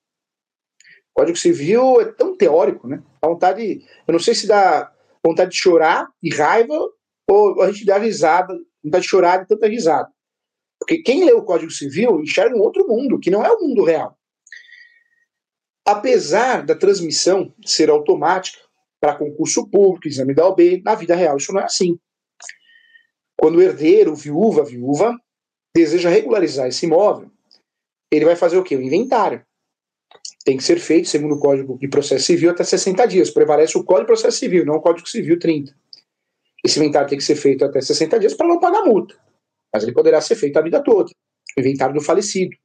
O 1.10 1.20
Código 1.20 1.38
Civil 1.38 2.00
é 2.00 2.12
tão 2.12 2.36
teórico, 2.36 2.86
né? 2.86 3.02
A 3.22 3.28
vontade, 3.28 3.84
eu 4.06 4.12
não 4.12 4.18
sei 4.18 4.34
se 4.34 4.46
dá 4.46 4.92
vontade 5.24 5.52
de 5.52 5.56
chorar 5.56 6.08
e 6.22 6.32
raiva 6.32 6.78
ou 7.28 7.62
a 7.62 7.72
gente 7.72 7.84
dá 7.84 7.98
risada, 7.98 8.54
vontade 8.82 9.02
de 9.02 9.10
chorar 9.10 9.42
e 9.42 9.46
tanta 9.46 9.66
risada. 9.66 10.08
Porque 10.78 11.02
quem 11.02 11.24
lê 11.24 11.32
o 11.32 11.42
Código 11.42 11.70
Civil 11.70 12.20
enxerga 12.20 12.56
um 12.56 12.60
outro 12.60 12.86
mundo, 12.86 13.18
que 13.18 13.30
não 13.30 13.44
é 13.44 13.50
o 13.50 13.60
mundo 13.60 13.82
real. 13.82 14.16
Apesar 15.86 16.66
da 16.66 16.74
transmissão 16.74 17.54
ser 17.64 17.90
automática 17.90 18.58
para 19.00 19.16
concurso 19.16 19.68
público, 19.68 20.08
exame 20.08 20.34
da 20.34 20.46
OB, 20.46 20.82
na 20.84 20.96
vida 20.96 21.14
real 21.14 21.36
isso 21.36 21.52
não 21.52 21.60
é 21.60 21.64
assim. 21.64 21.96
Quando 23.38 23.56
o 23.56 23.62
herdeiro, 23.62 24.14
viúva, 24.14 24.64
viúva, 24.64 25.16
deseja 25.74 26.08
regularizar 26.08 26.66
esse 26.66 26.86
imóvel, 26.86 27.30
ele 28.10 28.24
vai 28.24 28.34
fazer 28.34 28.56
o 28.56 28.64
quê? 28.64 28.74
O 28.74 28.82
inventário. 28.82 29.44
Tem 30.44 30.56
que 30.56 30.64
ser 30.64 30.78
feito, 30.78 31.08
segundo 31.08 31.34
o 31.34 31.38
Código 31.38 31.78
de 31.78 31.88
Processo 31.88 32.24
Civil, 32.24 32.50
até 32.50 32.64
60 32.64 33.06
dias. 33.06 33.30
Prevalece 33.30 33.76
o 33.76 33.84
Código 33.84 34.04
de 34.04 34.06
Processo 34.06 34.38
Civil, 34.38 34.64
não 34.64 34.76
o 34.76 34.80
Código 34.80 35.08
Civil 35.08 35.38
30. 35.38 35.72
Esse 36.64 36.80
inventário 36.80 37.08
tem 37.08 37.18
que 37.18 37.24
ser 37.24 37.36
feito 37.36 37.64
até 37.64 37.80
60 37.80 38.18
dias 38.18 38.34
para 38.34 38.48
não 38.48 38.58
pagar 38.58 38.84
multa. 38.84 39.16
Mas 39.72 39.82
ele 39.82 39.92
poderá 39.92 40.20
ser 40.20 40.34
feito 40.34 40.56
a 40.56 40.62
vida 40.62 40.82
toda. 40.82 41.10
O 41.56 41.60
inventário 41.60 41.94
do 41.94 42.00
falecido. 42.00 42.56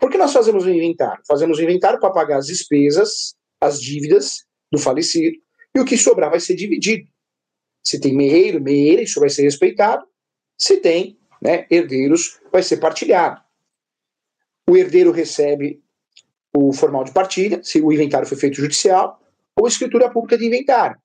Por 0.00 0.10
que 0.10 0.18
nós 0.18 0.32
fazemos 0.32 0.64
o 0.64 0.70
inventário? 0.70 1.22
Fazemos 1.26 1.58
o 1.58 1.62
inventário 1.62 2.00
para 2.00 2.10
pagar 2.10 2.38
as 2.38 2.46
despesas, 2.46 3.34
as 3.60 3.80
dívidas 3.80 4.44
do 4.70 4.78
falecido, 4.78 5.36
e 5.74 5.80
o 5.80 5.84
que 5.84 5.96
sobrar 5.96 6.30
vai 6.30 6.40
ser 6.40 6.54
dividido. 6.54 7.06
Se 7.82 8.00
tem 8.00 8.14
meieiro, 8.14 8.60
meieira, 8.60 9.02
isso 9.02 9.20
vai 9.20 9.28
ser 9.28 9.42
respeitado. 9.42 10.04
Se 10.56 10.76
tem 10.78 11.18
né, 11.40 11.66
herdeiros, 11.70 12.40
vai 12.50 12.62
ser 12.62 12.76
partilhado. 12.76 13.40
O 14.68 14.76
herdeiro 14.76 15.10
recebe 15.10 15.82
o 16.56 16.72
formal 16.72 17.04
de 17.04 17.12
partilha, 17.12 17.60
se 17.62 17.80
o 17.80 17.92
inventário 17.92 18.26
foi 18.26 18.36
feito 18.36 18.56
judicial, 18.56 19.20
ou 19.56 19.66
escritura 19.66 20.10
pública 20.10 20.38
de 20.38 20.46
inventário. 20.46 20.96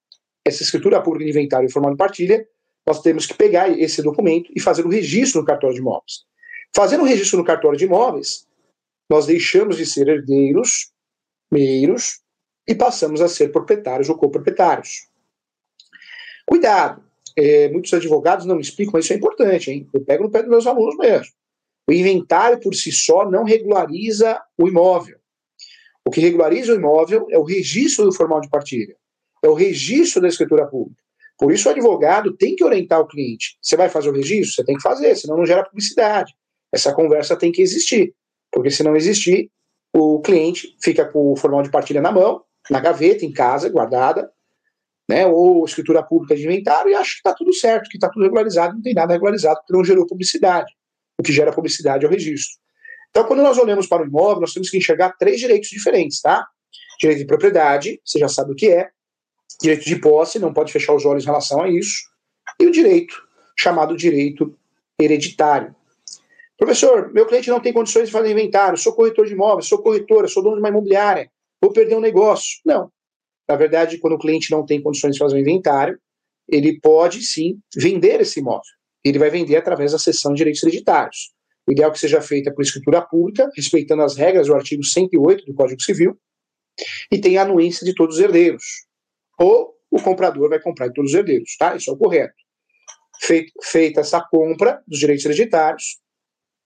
Essa 0.45 0.63
escritura 0.63 1.01
pública 1.01 1.25
de 1.25 1.31
inventário 1.31 1.67
e 1.67 1.71
formal 1.71 1.91
de 1.91 1.97
partilha, 1.97 2.47
nós 2.85 3.01
temos 3.01 3.25
que 3.25 3.33
pegar 3.33 3.69
esse 3.69 4.01
documento 4.01 4.51
e 4.55 4.61
fazer 4.61 4.85
o 4.85 4.89
registro 4.89 5.41
no 5.41 5.47
cartório 5.47 5.75
de 5.75 5.81
imóveis. 5.81 6.25
Fazendo 6.75 7.01
o 7.01 7.05
registro 7.05 7.37
no 7.37 7.43
cartório 7.43 7.77
de 7.77 7.85
imóveis, 7.85 8.47
nós 9.09 9.25
deixamos 9.25 9.77
de 9.77 9.85
ser 9.85 10.07
herdeiros, 10.07 10.91
meiros, 11.51 12.21
e 12.67 12.75
passamos 12.75 13.21
a 13.21 13.27
ser 13.27 13.51
proprietários 13.51 14.09
ou 14.09 14.17
coproprietários. 14.17 15.07
Cuidado, 16.45 17.03
é, 17.35 17.69
muitos 17.69 17.93
advogados 17.93 18.45
não 18.45 18.59
explicam, 18.59 18.93
mas 18.93 19.05
isso 19.05 19.13
é 19.13 19.17
importante, 19.17 19.71
hein? 19.71 19.87
Eu 19.93 20.03
pego 20.03 20.23
no 20.23 20.31
pé 20.31 20.41
dos 20.41 20.49
meus 20.49 20.67
alunos 20.67 20.97
mesmo. 20.97 21.31
O 21.87 21.93
inventário 21.93 22.59
por 22.59 22.75
si 22.75 22.91
só 22.91 23.29
não 23.29 23.45
regulariza 23.45 24.41
o 24.57 24.67
imóvel. 24.67 25.17
O 26.05 26.09
que 26.09 26.19
regulariza 26.19 26.73
o 26.73 26.75
imóvel 26.75 27.27
é 27.29 27.37
o 27.37 27.43
registro 27.43 28.05
do 28.05 28.13
formal 28.13 28.41
de 28.41 28.49
partilha, 28.49 28.95
é 29.43 29.47
o 29.47 29.53
registro 29.53 30.21
da 30.21 30.27
escritura 30.27 30.65
pública. 30.65 31.01
Por 31.37 31.51
isso, 31.51 31.69
o 31.69 31.71
advogado 31.71 32.35
tem 32.35 32.55
que 32.55 32.63
orientar 32.63 32.99
o 32.99 33.07
cliente. 33.07 33.57
Você 33.61 33.77
vai 33.77 33.89
fazer 33.89 34.09
o 34.09 34.13
registro? 34.13 34.55
Você 34.55 34.65
tem 34.65 34.75
que 34.75 34.81
fazer, 34.81 35.15
senão 35.15 35.37
não 35.37 35.45
gera 35.45 35.63
publicidade. 35.63 36.33
Essa 36.73 36.93
conversa 36.93 37.35
tem 37.35 37.51
que 37.51 37.61
existir, 37.61 38.13
porque 38.57 38.71
se 38.71 38.81
não 38.81 38.95
existir, 38.95 39.51
o 39.93 40.19
cliente 40.19 40.75
fica 40.81 41.05
com 41.05 41.31
o 41.31 41.35
formal 41.35 41.61
de 41.61 41.69
partilha 41.69 42.01
na 42.01 42.11
mão, 42.11 42.41
na 42.71 42.79
gaveta, 42.79 43.23
em 43.23 43.31
casa, 43.31 43.69
guardada, 43.69 44.31
né, 45.07 45.27
ou 45.27 45.63
escritura 45.63 46.01
pública 46.01 46.35
de 46.35 46.43
inventário, 46.43 46.89
e 46.89 46.95
acha 46.95 47.11
que 47.11 47.17
está 47.17 47.35
tudo 47.35 47.53
certo, 47.53 47.87
que 47.87 47.97
está 47.97 48.09
tudo 48.09 48.23
regularizado, 48.23 48.73
não 48.73 48.81
tem 48.81 48.95
nada 48.95 49.13
regularizado, 49.13 49.59
porque 49.59 49.73
não 49.73 49.85
gerou 49.85 50.07
publicidade. 50.07 50.73
O 51.19 51.23
que 51.23 51.31
gera 51.31 51.53
publicidade 51.53 52.03
é 52.03 52.07
o 52.07 52.11
registro. 52.11 52.57
Então, 53.11 53.25
quando 53.25 53.43
nós 53.43 53.59
olhamos 53.59 53.85
para 53.85 54.01
o 54.01 54.07
imóvel, 54.07 54.41
nós 54.41 54.53
temos 54.53 54.71
que 54.71 54.77
enxergar 54.77 55.15
três 55.19 55.39
direitos 55.39 55.69
diferentes, 55.69 56.19
tá? 56.19 56.43
Direito 56.99 57.19
de 57.19 57.27
propriedade, 57.27 58.01
você 58.03 58.17
já 58.17 58.27
sabe 58.27 58.53
o 58.53 58.55
que 58.55 58.71
é. 58.71 58.89
Direito 59.61 59.85
de 59.85 59.97
posse, 59.97 60.39
não 60.39 60.51
pode 60.51 60.73
fechar 60.73 60.95
os 60.95 61.05
olhos 61.05 61.25
em 61.25 61.27
relação 61.27 61.61
a 61.61 61.69
isso. 61.69 61.93
E 62.59 62.65
o 62.65 62.71
direito, 62.71 63.21
chamado 63.55 63.95
direito 63.95 64.57
hereditário. 64.99 65.75
Professor, 66.57 67.13
meu 67.13 67.25
cliente 67.25 67.49
não 67.49 67.59
tem 67.59 67.71
condições 67.71 68.07
de 68.07 68.11
fazer 68.11 68.31
inventário, 68.31 68.77
sou 68.77 68.93
corretor 68.93 69.27
de 69.27 69.33
imóveis, 69.33 69.67
sou 69.67 69.81
corretora, 69.81 70.27
sou 70.27 70.41
dono 70.41 70.55
de 70.55 70.61
uma 70.61 70.69
imobiliária, 70.69 71.29
vou 71.61 71.71
perder 71.71 71.95
um 71.95 72.01
negócio. 72.01 72.59
Não. 72.65 72.91
Na 73.47 73.55
verdade, 73.55 73.99
quando 73.99 74.13
o 74.13 74.19
cliente 74.19 74.51
não 74.51 74.65
tem 74.65 74.81
condições 74.81 75.13
de 75.13 75.19
fazer 75.19 75.35
um 75.35 75.39
inventário, 75.39 75.99
ele 76.49 76.79
pode 76.79 77.21
sim 77.21 77.59
vender 77.75 78.21
esse 78.21 78.39
imóvel. 78.39 78.63
Ele 79.05 79.19
vai 79.19 79.29
vender 79.29 79.55
através 79.55 79.91
da 79.91 79.99
cessão 79.99 80.33
de 80.33 80.37
direitos 80.37 80.63
hereditários. 80.63 81.31
O 81.67 81.71
ideal 81.71 81.91
é 81.91 81.93
que 81.93 81.99
seja 81.99 82.21
feita 82.21 82.51
por 82.51 82.61
escritura 82.61 83.01
pública, 83.01 83.49
respeitando 83.55 84.01
as 84.01 84.15
regras 84.15 84.47
do 84.47 84.55
artigo 84.55 84.83
108 84.83 85.45
do 85.45 85.53
Código 85.53 85.81
Civil, 85.81 86.17
e 87.11 87.19
tem 87.19 87.37
a 87.37 87.43
anuência 87.43 87.85
de 87.85 87.93
todos 87.93 88.15
os 88.15 88.21
herdeiros. 88.21 88.63
Ou 89.39 89.75
o 89.91 90.01
comprador 90.01 90.49
vai 90.49 90.61
comprar 90.61 90.87
de 90.87 90.93
todos 90.93 91.11
os 91.11 91.17
herdeiros, 91.17 91.55
tá? 91.57 91.75
Isso 91.75 91.89
é 91.89 91.93
o 91.93 91.97
correto. 91.97 92.35
Feita, 93.21 93.51
feita 93.63 93.99
essa 94.01 94.21
compra 94.21 94.81
dos 94.87 94.99
direitos 94.99 95.25
hereditários, 95.25 95.99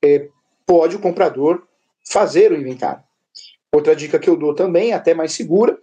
é, 0.04 0.28
pode 0.66 0.96
o 0.96 1.00
comprador 1.00 1.68
fazer 2.10 2.52
o 2.52 2.58
inventário. 2.58 3.04
Outra 3.72 3.96
dica 3.96 4.20
que 4.20 4.30
eu 4.30 4.36
dou 4.36 4.54
também, 4.54 4.94
até 4.94 5.14
mais 5.14 5.34
segura, 5.34 5.78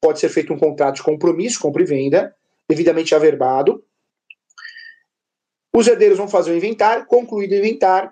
pode 0.00 0.18
ser 0.18 0.28
feito 0.28 0.52
um 0.52 0.58
contrato 0.58 0.96
de 0.96 1.02
compromisso, 1.02 1.60
compra 1.60 1.82
e 1.82 1.86
venda, 1.86 2.34
devidamente 2.68 3.14
averbado. 3.14 3.84
Os 5.72 5.86
herdeiros 5.86 6.18
vão 6.18 6.28
fazer 6.28 6.52
o 6.52 6.56
inventário, 6.56 7.06
concluído 7.06 7.52
o 7.52 7.56
inventário, 7.56 8.10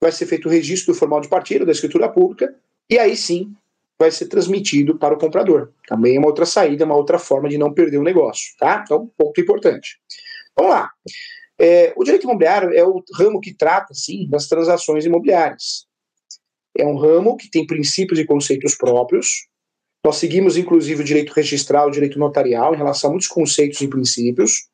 vai 0.00 0.12
ser 0.12 0.26
feito 0.26 0.48
o 0.48 0.50
registro 0.50 0.92
do 0.92 0.98
formal 0.98 1.20
de 1.20 1.28
partilha, 1.28 1.66
da 1.66 1.72
escritura 1.72 2.08
pública, 2.08 2.54
e 2.88 2.98
aí 2.98 3.16
sim 3.16 3.54
vai 3.98 4.10
ser 4.10 4.26
transmitido 4.26 4.98
para 4.98 5.14
o 5.14 5.18
comprador. 5.18 5.72
Também 5.86 6.16
é 6.16 6.18
uma 6.18 6.28
outra 6.28 6.46
saída, 6.46 6.84
uma 6.84 6.96
outra 6.96 7.18
forma 7.18 7.48
de 7.48 7.58
não 7.58 7.72
perder 7.72 7.98
o 7.98 8.02
negócio, 8.02 8.54
tá? 8.58 8.82
Então, 8.84 9.10
ponto 9.16 9.40
importante. 9.40 9.98
Vamos 10.56 10.72
lá. 10.72 10.90
É, 11.60 11.92
o 11.96 12.04
direito 12.04 12.24
imobiliário 12.24 12.72
é 12.74 12.84
o 12.84 13.02
ramo 13.14 13.40
que 13.40 13.54
trata, 13.54 13.94
sim, 13.94 14.28
das 14.28 14.48
transações 14.48 15.04
imobiliárias. 15.04 15.86
É 16.76 16.84
um 16.84 16.96
ramo 16.96 17.36
que 17.36 17.48
tem 17.48 17.66
princípios 17.66 18.18
e 18.18 18.24
conceitos 18.24 18.74
próprios. 18.74 19.46
Nós 20.04 20.16
seguimos, 20.16 20.56
inclusive, 20.56 21.02
o 21.02 21.04
direito 21.04 21.32
registral, 21.32 21.88
o 21.88 21.90
direito 21.90 22.18
notarial, 22.18 22.74
em 22.74 22.76
relação 22.76 23.08
a 23.08 23.12
muitos 23.12 23.28
conceitos 23.28 23.80
e 23.80 23.88
princípios. 23.88 24.68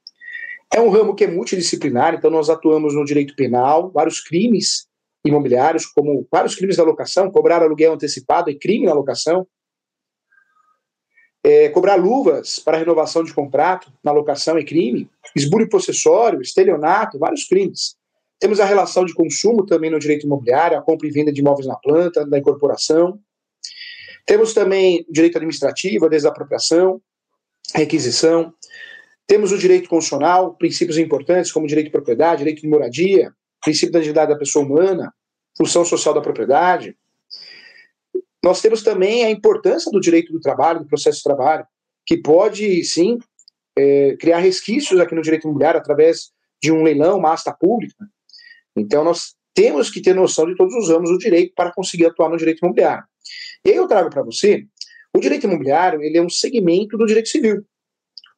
É 0.72 0.80
um 0.80 0.88
ramo 0.88 1.14
que 1.14 1.24
é 1.24 1.26
multidisciplinar, 1.26 2.14
então 2.14 2.30
nós 2.30 2.48
atuamos 2.48 2.94
no 2.94 3.04
direito 3.04 3.34
penal, 3.34 3.90
vários 3.90 4.20
crimes 4.20 4.86
imobiliários, 5.26 5.84
como 5.84 6.26
vários 6.30 6.54
crimes 6.54 6.76
da 6.76 6.84
locação, 6.84 7.30
cobrar 7.30 7.62
aluguel 7.62 7.92
antecipado 7.92 8.50
é 8.50 8.54
crime 8.54 8.86
na 8.86 8.94
locação, 8.94 9.46
é, 11.42 11.68
cobrar 11.70 11.96
luvas 11.96 12.58
para 12.58 12.76
renovação 12.76 13.24
de 13.24 13.32
contrato 13.32 13.92
na 14.04 14.12
locação 14.12 14.58
é 14.58 14.64
crime, 14.64 15.08
esbulho 15.34 15.68
possessório, 15.68 16.40
estelionato, 16.40 17.18
vários 17.18 17.44
crimes. 17.44 17.96
Temos 18.38 18.60
a 18.60 18.64
relação 18.64 19.04
de 19.04 19.14
consumo 19.14 19.64
também 19.64 19.90
no 19.90 19.98
direito 19.98 20.26
imobiliário, 20.26 20.78
a 20.78 20.82
compra 20.82 21.06
e 21.06 21.10
venda 21.10 21.32
de 21.32 21.40
imóveis 21.40 21.66
na 21.66 21.76
planta, 21.76 22.26
da 22.26 22.38
incorporação. 22.38 23.20
Temos 24.26 24.54
também 24.54 25.04
direito 25.10 25.36
administrativo, 25.36 26.06
a 26.06 26.08
desapropriação, 26.08 27.00
requisição. 27.74 28.52
Temos 29.26 29.52
o 29.52 29.58
direito 29.58 29.88
constitucional, 29.88 30.54
princípios 30.54 30.98
importantes 30.98 31.52
como 31.52 31.66
direito 31.66 31.86
de 31.86 31.92
propriedade, 31.92 32.38
direito 32.38 32.62
de 32.62 32.68
moradia, 32.68 33.32
princípio 33.62 33.92
da 33.92 33.98
dignidade 33.98 34.32
da 34.32 34.38
pessoa 34.38 34.64
humana, 34.64 35.12
função 35.56 35.84
social 35.84 36.14
da 36.14 36.20
propriedade. 36.20 36.96
Nós 38.42 38.60
temos 38.60 38.82
também 38.82 39.24
a 39.24 39.30
importância 39.30 39.90
do 39.90 40.00
direito 40.00 40.32
do 40.32 40.40
trabalho, 40.40 40.80
do 40.80 40.86
processo 40.86 41.18
de 41.18 41.24
trabalho, 41.24 41.66
que 42.06 42.16
pode, 42.16 42.82
sim, 42.84 43.18
é, 43.76 44.16
criar 44.18 44.38
resquícios 44.38 44.98
aqui 44.98 45.14
no 45.14 45.22
direito 45.22 45.44
imobiliário 45.44 45.78
através 45.78 46.32
de 46.62 46.72
um 46.72 46.82
leilão, 46.82 47.18
uma 47.18 47.32
asta 47.32 47.52
pública. 47.52 48.06
Então, 48.76 49.04
nós 49.04 49.34
temos 49.54 49.90
que 49.90 50.00
ter 50.00 50.14
noção 50.14 50.46
de 50.46 50.56
todos 50.56 50.74
os 50.74 50.88
ramos 50.88 51.10
do 51.10 51.18
direito 51.18 51.52
para 51.54 51.72
conseguir 51.72 52.06
atuar 52.06 52.28
no 52.30 52.36
direito 52.36 52.60
imobiliário. 52.62 53.04
E 53.64 53.70
aí 53.70 53.76
eu 53.76 53.86
trago 53.86 54.10
para 54.10 54.22
você, 54.22 54.66
o 55.14 55.18
direito 55.18 55.46
imobiliário 55.46 56.02
ele 56.02 56.16
é 56.16 56.22
um 56.22 56.30
segmento 56.30 56.96
do 56.96 57.06
direito 57.06 57.28
civil. 57.28 57.58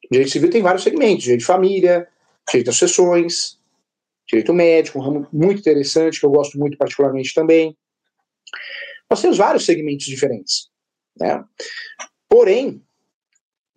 O 0.05 0.07
direito 0.11 0.31
civil 0.31 0.49
tem 0.49 0.61
vários 0.61 0.83
segmentos, 0.83 1.23
direito 1.23 1.41
de 1.41 1.45
família, 1.45 2.07
direito 2.49 2.69
às 2.69 2.75
sucessões, 2.75 3.59
direito 4.27 4.53
médico, 4.53 4.99
um 4.99 5.01
ramo 5.01 5.27
muito 5.31 5.59
interessante, 5.59 6.19
que 6.19 6.25
eu 6.25 6.31
gosto 6.31 6.57
muito 6.57 6.77
particularmente 6.77 7.33
também. 7.33 7.77
Nós 9.13 9.21
temos 9.21 9.37
vários 9.37 9.63
segmentos 9.63 10.07
diferentes. 10.07 10.69
Né? 11.19 11.43
Porém, 12.27 12.81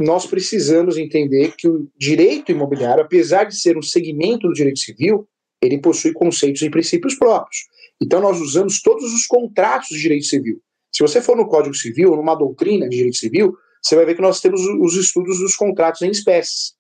nós 0.01 0.25
precisamos 0.25 0.97
entender 0.97 1.55
que 1.59 1.69
o 1.69 1.91
direito 1.95 2.51
imobiliário, 2.53 3.05
apesar 3.05 3.45
de 3.45 3.55
ser 3.55 3.77
um 3.77 3.83
segmento 3.83 4.49
do 4.49 4.55
direito 4.55 4.79
civil, 4.79 5.29
ele 5.61 5.77
possui 5.77 6.15
conceitos 6.15 6.63
e 6.63 6.71
princípios 6.71 7.17
próprios. 7.17 7.67
Então, 8.01 8.19
nós 8.19 8.41
usamos 8.41 8.81
todos 8.81 9.13
os 9.13 9.27
contratos 9.27 9.89
de 9.89 10.01
direito 10.01 10.25
civil. 10.25 10.59
Se 10.91 11.03
você 11.03 11.21
for 11.21 11.37
no 11.37 11.47
Código 11.47 11.75
Civil, 11.75 12.17
numa 12.17 12.35
doutrina 12.35 12.89
de 12.89 12.97
direito 12.97 13.19
civil, 13.19 13.55
você 13.83 13.95
vai 13.95 14.07
ver 14.07 14.15
que 14.15 14.23
nós 14.23 14.41
temos 14.41 14.63
os 14.63 14.97
estudos 14.97 15.39
dos 15.39 15.55
contratos 15.55 16.01
em 16.01 16.09
espécies. 16.11 16.73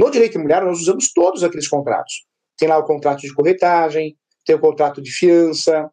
No 0.00 0.10
direito 0.10 0.36
imobiliário, 0.36 0.68
nós 0.68 0.80
usamos 0.80 1.12
todos 1.12 1.44
aqueles 1.44 1.68
contratos. 1.68 2.24
Tem 2.56 2.70
lá 2.70 2.78
o 2.78 2.84
contrato 2.84 3.20
de 3.20 3.34
corretagem, 3.34 4.16
tem 4.46 4.56
o 4.56 4.58
contrato 4.58 5.02
de 5.02 5.10
fiança, 5.10 5.90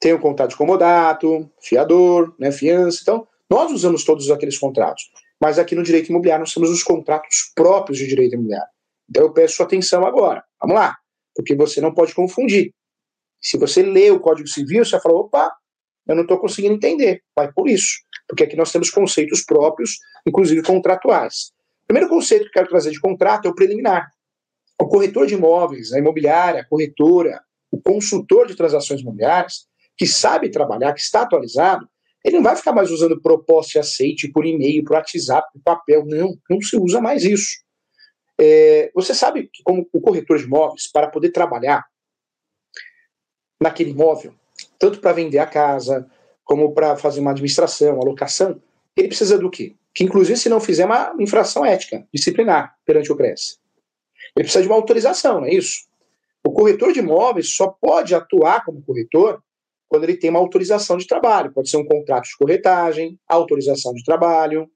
tem 0.00 0.12
o 0.12 0.20
contrato 0.20 0.50
de 0.50 0.56
comodato, 0.56 1.50
fiador, 1.60 2.34
né, 2.38 2.52
fiança. 2.52 2.98
Então, 3.02 3.26
nós 3.50 3.72
usamos 3.72 4.04
todos 4.04 4.30
aqueles 4.30 4.58
contratos. 4.58 5.04
Mas 5.40 5.58
aqui 5.58 5.74
no 5.74 5.82
direito 5.82 6.08
imobiliário 6.08 6.42
nós 6.42 6.54
temos 6.54 6.70
os 6.70 6.82
contratos 6.82 7.52
próprios 7.54 7.98
de 7.98 8.06
direito 8.06 8.34
imobiliário. 8.34 8.68
Então 9.08 9.24
eu 9.24 9.32
peço 9.32 9.56
sua 9.56 9.66
atenção 9.66 10.06
agora. 10.06 10.42
Vamos 10.60 10.76
lá. 10.76 10.96
Porque 11.34 11.54
você 11.54 11.80
não 11.80 11.92
pode 11.92 12.14
confundir. 12.14 12.72
Se 13.40 13.58
você 13.58 13.82
lê 13.82 14.10
o 14.10 14.20
Código 14.20 14.48
Civil, 14.48 14.84
você 14.84 14.98
fala, 15.00 15.16
opa, 15.16 15.52
eu 16.06 16.14
não 16.14 16.22
estou 16.22 16.38
conseguindo 16.38 16.74
entender. 16.74 17.22
Vai 17.36 17.52
por 17.52 17.68
isso. 17.68 17.98
Porque 18.26 18.44
aqui 18.44 18.56
nós 18.56 18.72
temos 18.72 18.88
conceitos 18.88 19.42
próprios, 19.42 19.98
inclusive 20.26 20.62
contratuais. 20.62 21.52
O 21.82 21.86
primeiro 21.88 22.08
conceito 22.08 22.44
que 22.44 22.48
eu 22.48 22.52
quero 22.52 22.68
trazer 22.68 22.90
de 22.90 23.00
contrato 23.00 23.46
é 23.46 23.50
o 23.50 23.54
preliminar 23.54 24.08
o 24.80 24.88
corretor 24.88 25.26
de 25.26 25.34
imóveis, 25.34 25.92
a 25.92 25.98
imobiliária, 25.98 26.60
a 26.60 26.64
corretora, 26.64 27.40
o 27.70 27.80
consultor 27.80 28.46
de 28.46 28.56
transações 28.56 29.00
imobiliárias, 29.00 29.66
que 29.96 30.06
sabe 30.06 30.50
trabalhar, 30.50 30.92
que 30.92 31.00
está 31.00 31.22
atualizado, 31.22 31.88
ele 32.24 32.36
não 32.36 32.42
vai 32.42 32.56
ficar 32.56 32.72
mais 32.72 32.90
usando 32.90 33.20
proposta 33.20 33.78
e 33.78 33.80
aceite 33.80 34.28
por 34.28 34.46
e-mail, 34.46 34.82
por 34.82 34.94
WhatsApp, 34.94 35.46
por 35.52 35.62
papel. 35.62 36.04
Não, 36.06 36.34
não 36.48 36.60
se 36.60 36.76
usa 36.76 37.00
mais 37.00 37.22
isso. 37.22 37.62
É, 38.40 38.90
você 38.94 39.14
sabe 39.14 39.48
que, 39.52 39.62
como 39.62 39.86
o 39.92 40.00
corretor 40.00 40.38
de 40.38 40.44
imóveis, 40.44 40.90
para 40.90 41.08
poder 41.08 41.30
trabalhar 41.30 41.84
naquele 43.60 43.90
imóvel, 43.90 44.34
tanto 44.78 45.00
para 45.00 45.12
vender 45.12 45.38
a 45.38 45.46
casa, 45.46 46.10
como 46.44 46.72
para 46.72 46.96
fazer 46.96 47.20
uma 47.20 47.30
administração, 47.30 47.94
uma 47.94 48.04
locação, 48.04 48.60
ele 48.96 49.08
precisa 49.08 49.38
do 49.38 49.50
quê? 49.50 49.76
Que, 49.94 50.04
inclusive, 50.04 50.38
se 50.38 50.48
não 50.48 50.60
fizer 50.60 50.86
uma 50.86 51.14
infração 51.20 51.64
ética, 51.64 52.06
disciplinar 52.12 52.74
perante 52.84 53.12
o 53.12 53.16
CRES. 53.16 53.60
Ele 54.34 54.44
precisa 54.44 54.62
de 54.62 54.68
uma 54.68 54.76
autorização, 54.76 55.40
não 55.40 55.46
é 55.46 55.54
isso? 55.54 55.86
O 56.44 56.52
corretor 56.52 56.92
de 56.92 56.98
imóveis 56.98 57.54
só 57.54 57.68
pode 57.68 58.14
atuar 58.14 58.64
como 58.64 58.82
corretor 58.82 59.42
quando 59.94 60.02
ele 60.02 60.16
tem 60.16 60.28
uma 60.28 60.40
autorização 60.40 60.96
de 60.96 61.06
trabalho. 61.06 61.52
Pode 61.52 61.70
ser 61.70 61.76
um 61.76 61.84
contrato 61.84 62.24
de 62.24 62.36
corretagem, 62.36 63.16
autorização 63.28 63.94
de 63.94 64.02
trabalho, 64.02 64.68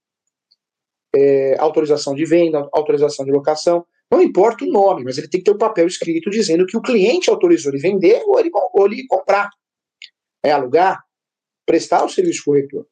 é, 1.13 1.57
autorização 1.59 2.15
de 2.15 2.23
venda, 2.23 2.65
autorização 2.71 3.25
de 3.25 3.31
locação. 3.31 3.85
Não 4.09 4.21
importa 4.21 4.63
o 4.63 4.71
nome, 4.71 5.03
mas 5.03 5.17
ele 5.17 5.27
tem 5.27 5.41
que 5.41 5.43
ter 5.43 5.51
o 5.51 5.55
um 5.55 5.57
papel 5.57 5.85
escrito 5.87 6.29
dizendo 6.29 6.65
que 6.65 6.77
o 6.77 6.81
cliente 6.81 7.29
autorizou 7.29 7.69
ele 7.69 7.81
vender 7.81 8.23
ou 8.25 8.39
ele, 8.39 8.49
ou 8.73 8.85
ele 8.85 9.05
comprar. 9.07 9.49
É 10.41 10.53
alugar, 10.53 11.03
prestar 11.65 12.05
o 12.05 12.09
serviço 12.09 12.45
corretor. 12.45 12.87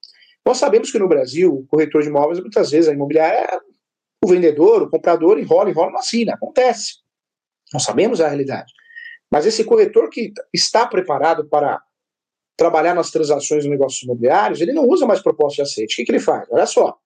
Nós 0.46 0.58
sabemos 0.58 0.92
que 0.92 1.00
no 1.00 1.08
Brasil, 1.08 1.54
o 1.54 1.66
corretor 1.66 2.02
de 2.02 2.10
imóveis, 2.10 2.42
muitas 2.42 2.72
vezes, 2.72 2.90
a 2.90 2.94
imobiliária, 2.94 3.38
é 3.38 3.60
o 4.22 4.28
vendedor, 4.28 4.84
o 4.84 4.90
comprador, 4.90 5.40
enrola, 5.40 5.70
enrola, 5.70 5.92
não 5.92 6.00
assina. 6.00 6.34
Acontece. 6.34 6.96
Nós 7.74 7.84
sabemos 7.84 8.20
a 8.20 8.28
realidade. 8.28 8.74
Mas 9.32 9.46
esse 9.46 9.64
corretor 9.64 10.10
que 10.10 10.34
está 10.54 10.86
preparado 10.86 11.48
para 11.48 11.82
trabalhar 12.58 12.96
nas 12.96 13.12
transações 13.12 13.64
de 13.64 13.70
negócios 13.70 14.02
imobiliários, 14.02 14.60
ele 14.60 14.74
não 14.74 14.88
usa 14.88 15.06
mais 15.06 15.22
proposta 15.22 15.58
de 15.58 15.62
aceite. 15.62 15.94
O 15.94 15.96
que, 15.98 16.06
que 16.06 16.12
ele 16.12 16.20
faz? 16.20 16.48
Olha 16.50 16.66
só. 16.66 16.98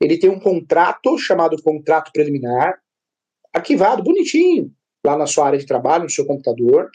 Ele 0.00 0.16
tem 0.16 0.30
um 0.30 0.38
contrato 0.38 1.18
chamado 1.18 1.60
contrato 1.62 2.12
preliminar, 2.12 2.78
arquivado, 3.52 4.02
bonitinho, 4.02 4.72
lá 5.04 5.18
na 5.18 5.26
sua 5.26 5.46
área 5.46 5.58
de 5.58 5.66
trabalho, 5.66 6.04
no 6.04 6.10
seu 6.10 6.24
computador. 6.24 6.90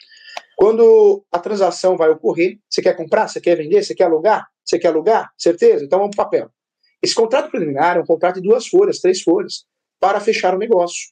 Quando 0.56 1.24
a 1.30 1.38
transação 1.38 1.96
vai 1.96 2.10
ocorrer, 2.10 2.58
você 2.68 2.82
quer 2.82 2.96
comprar, 2.96 3.28
você 3.28 3.40
quer 3.40 3.56
vender, 3.56 3.82
você 3.82 3.94
quer 3.94 4.04
alugar? 4.04 4.48
Você 4.64 4.78
quer 4.78 4.88
alugar? 4.88 5.30
Certeza? 5.36 5.84
Então 5.84 5.98
vamos 5.98 6.16
para 6.16 6.22
o 6.22 6.24
papel. 6.26 6.50
Esse 7.02 7.14
contrato 7.14 7.50
preliminar 7.50 7.96
é 7.96 8.00
um 8.00 8.06
contrato 8.06 8.40
de 8.40 8.48
duas 8.48 8.66
folhas, 8.66 8.98
três 8.98 9.22
folhas, 9.22 9.64
para 9.98 10.20
fechar 10.20 10.54
o 10.54 10.58
negócio. 10.58 11.10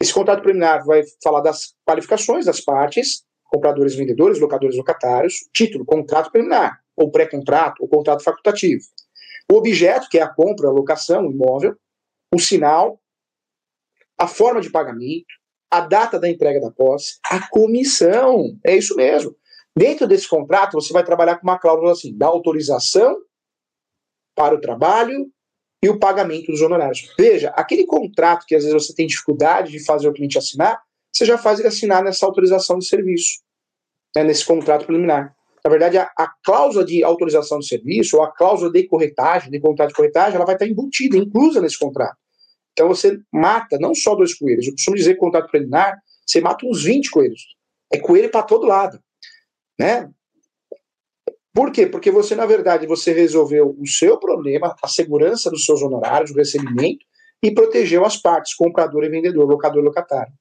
Esse 0.00 0.12
contrato 0.12 0.42
preliminar 0.42 0.84
vai 0.84 1.02
falar 1.22 1.40
das 1.40 1.74
qualificações 1.86 2.44
das 2.44 2.60
partes, 2.60 3.24
compradores, 3.48 3.94
vendedores, 3.94 4.38
locadores, 4.38 4.76
locatários, 4.76 5.48
título, 5.52 5.84
contrato 5.84 6.30
preliminar, 6.30 6.80
ou 6.96 7.10
pré-contrato, 7.10 7.82
ou 7.82 7.88
contrato 7.88 8.22
facultativo. 8.22 8.84
O 9.50 9.56
objeto, 9.56 10.08
que 10.08 10.18
é 10.18 10.22
a 10.22 10.28
compra, 10.28 10.68
a 10.68 10.72
locação, 10.72 11.26
o 11.26 11.32
imóvel, 11.32 11.74
o 12.32 12.38
sinal, 12.38 13.00
a 14.18 14.26
forma 14.26 14.60
de 14.60 14.70
pagamento, 14.70 15.26
a 15.70 15.80
data 15.80 16.18
da 16.18 16.28
entrega 16.28 16.60
da 16.60 16.70
posse, 16.70 17.18
a 17.24 17.48
comissão. 17.48 18.58
É 18.64 18.76
isso 18.76 18.94
mesmo. 18.94 19.34
Dentro 19.76 20.06
desse 20.06 20.28
contrato, 20.28 20.72
você 20.72 20.92
vai 20.92 21.04
trabalhar 21.04 21.36
com 21.36 21.46
uma 21.46 21.58
cláusula 21.58 21.92
assim, 21.92 22.16
da 22.16 22.26
autorização 22.26 23.16
para 24.34 24.54
o 24.54 24.60
trabalho 24.60 25.30
e 25.82 25.88
o 25.88 25.98
pagamento 25.98 26.50
dos 26.50 26.60
honorários. 26.60 27.12
Veja, 27.16 27.50
aquele 27.50 27.86
contrato 27.86 28.44
que 28.46 28.54
às 28.54 28.64
vezes 28.64 28.86
você 28.86 28.94
tem 28.94 29.06
dificuldade 29.06 29.70
de 29.70 29.84
fazer 29.84 30.08
o 30.08 30.12
cliente 30.12 30.36
assinar, 30.36 30.82
você 31.18 31.24
já 31.24 31.36
faz 31.36 31.58
ele 31.58 31.68
assinar 31.68 32.04
nessa 32.04 32.24
autorização 32.24 32.78
de 32.78 32.86
serviço, 32.86 33.40
né, 34.14 34.22
nesse 34.22 34.46
contrato 34.46 34.86
preliminar. 34.86 35.34
Na 35.64 35.70
verdade, 35.70 35.98
a, 35.98 36.08
a, 36.16 36.32
cláusula 36.44 36.84
de 36.84 37.02
autorização 37.02 37.58
de 37.58 37.66
serviço 37.66 38.16
ou 38.16 38.22
a 38.22 38.32
cláusula 38.32 38.70
de 38.70 38.86
corretagem, 38.86 39.50
de 39.50 39.58
contrato 39.58 39.88
de 39.88 39.96
corretagem, 39.96 40.36
ela 40.36 40.46
vai 40.46 40.54
estar 40.54 40.68
embutida, 40.68 41.16
inclusa 41.16 41.60
nesse 41.60 41.76
contrato. 41.76 42.16
Então 42.72 42.86
você 42.86 43.18
mata 43.32 43.76
não 43.80 43.92
só 43.94 44.14
dois 44.14 44.32
coelhos. 44.32 44.66
Eu 44.66 44.72
costumo 44.72 44.96
dizer 44.96 45.14
que 45.14 45.20
contrato 45.20 45.50
preliminar, 45.50 45.98
você 46.24 46.40
mata 46.40 46.64
uns 46.64 46.84
20 46.84 47.10
coelhos. 47.10 47.42
É 47.92 47.98
coelho 47.98 48.30
para 48.30 48.44
todo 48.44 48.66
lado. 48.66 49.00
Né? 49.78 50.08
Por 51.52 51.72
quê? 51.72 51.86
Porque 51.86 52.12
você, 52.12 52.36
na 52.36 52.46
verdade, 52.46 52.86
você 52.86 53.12
resolveu 53.12 53.74
o 53.76 53.86
seu 53.88 54.16
problema, 54.18 54.76
a 54.80 54.86
segurança 54.86 55.50
dos 55.50 55.64
seus 55.64 55.82
honorários, 55.82 56.30
o 56.30 56.34
recebimento, 56.34 57.04
e 57.42 57.52
protegeu 57.52 58.04
as 58.04 58.16
partes, 58.16 58.54
comprador 58.54 59.02
e 59.02 59.08
vendedor, 59.08 59.48
locador 59.48 59.82
e 59.82 59.86
locatário. 59.86 60.32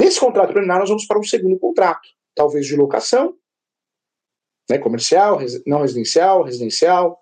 Desse 0.00 0.18
contrato 0.18 0.48
preliminar, 0.48 0.78
nós 0.78 0.88
vamos 0.88 1.04
para 1.04 1.18
um 1.18 1.22
segundo 1.22 1.58
contrato, 1.58 2.08
talvez 2.34 2.64
de 2.64 2.74
locação, 2.74 3.34
né, 4.70 4.78
comercial, 4.78 5.38
não 5.66 5.82
residencial, 5.82 6.42
residencial. 6.42 7.20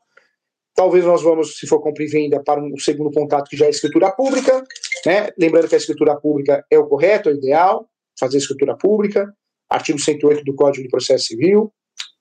Talvez 0.77 1.05
nós 1.05 1.21
vamos, 1.21 1.59
se 1.59 1.67
for 1.67 1.81
compra 1.81 2.05
e 2.05 2.07
venda, 2.07 2.41
para 2.41 2.63
um 2.63 2.79
segundo 2.79 3.11
contrato 3.11 3.49
que 3.49 3.57
já 3.57 3.67
é 3.67 3.71
escritura 3.71 4.13
pública. 4.13 4.63
Né? 5.05 5.29
Lembrando 5.37 5.69
que 5.69 5.75
a 5.75 5.79
escritura 5.79 6.15
pública 6.21 6.65
é 6.71 6.79
o 6.79 6.87
correto, 6.87 7.29
é 7.29 7.33
o 7.33 7.35
ideal, 7.35 7.91
fazer 8.17 8.39
escritura 8.39 8.77
pública. 8.77 9.27
Artigo 9.69 9.99
108 9.99 10.45
do 10.45 10.55
Código 10.55 10.85
de 10.85 10.89
Processo 10.89 11.25
Civil, 11.25 11.73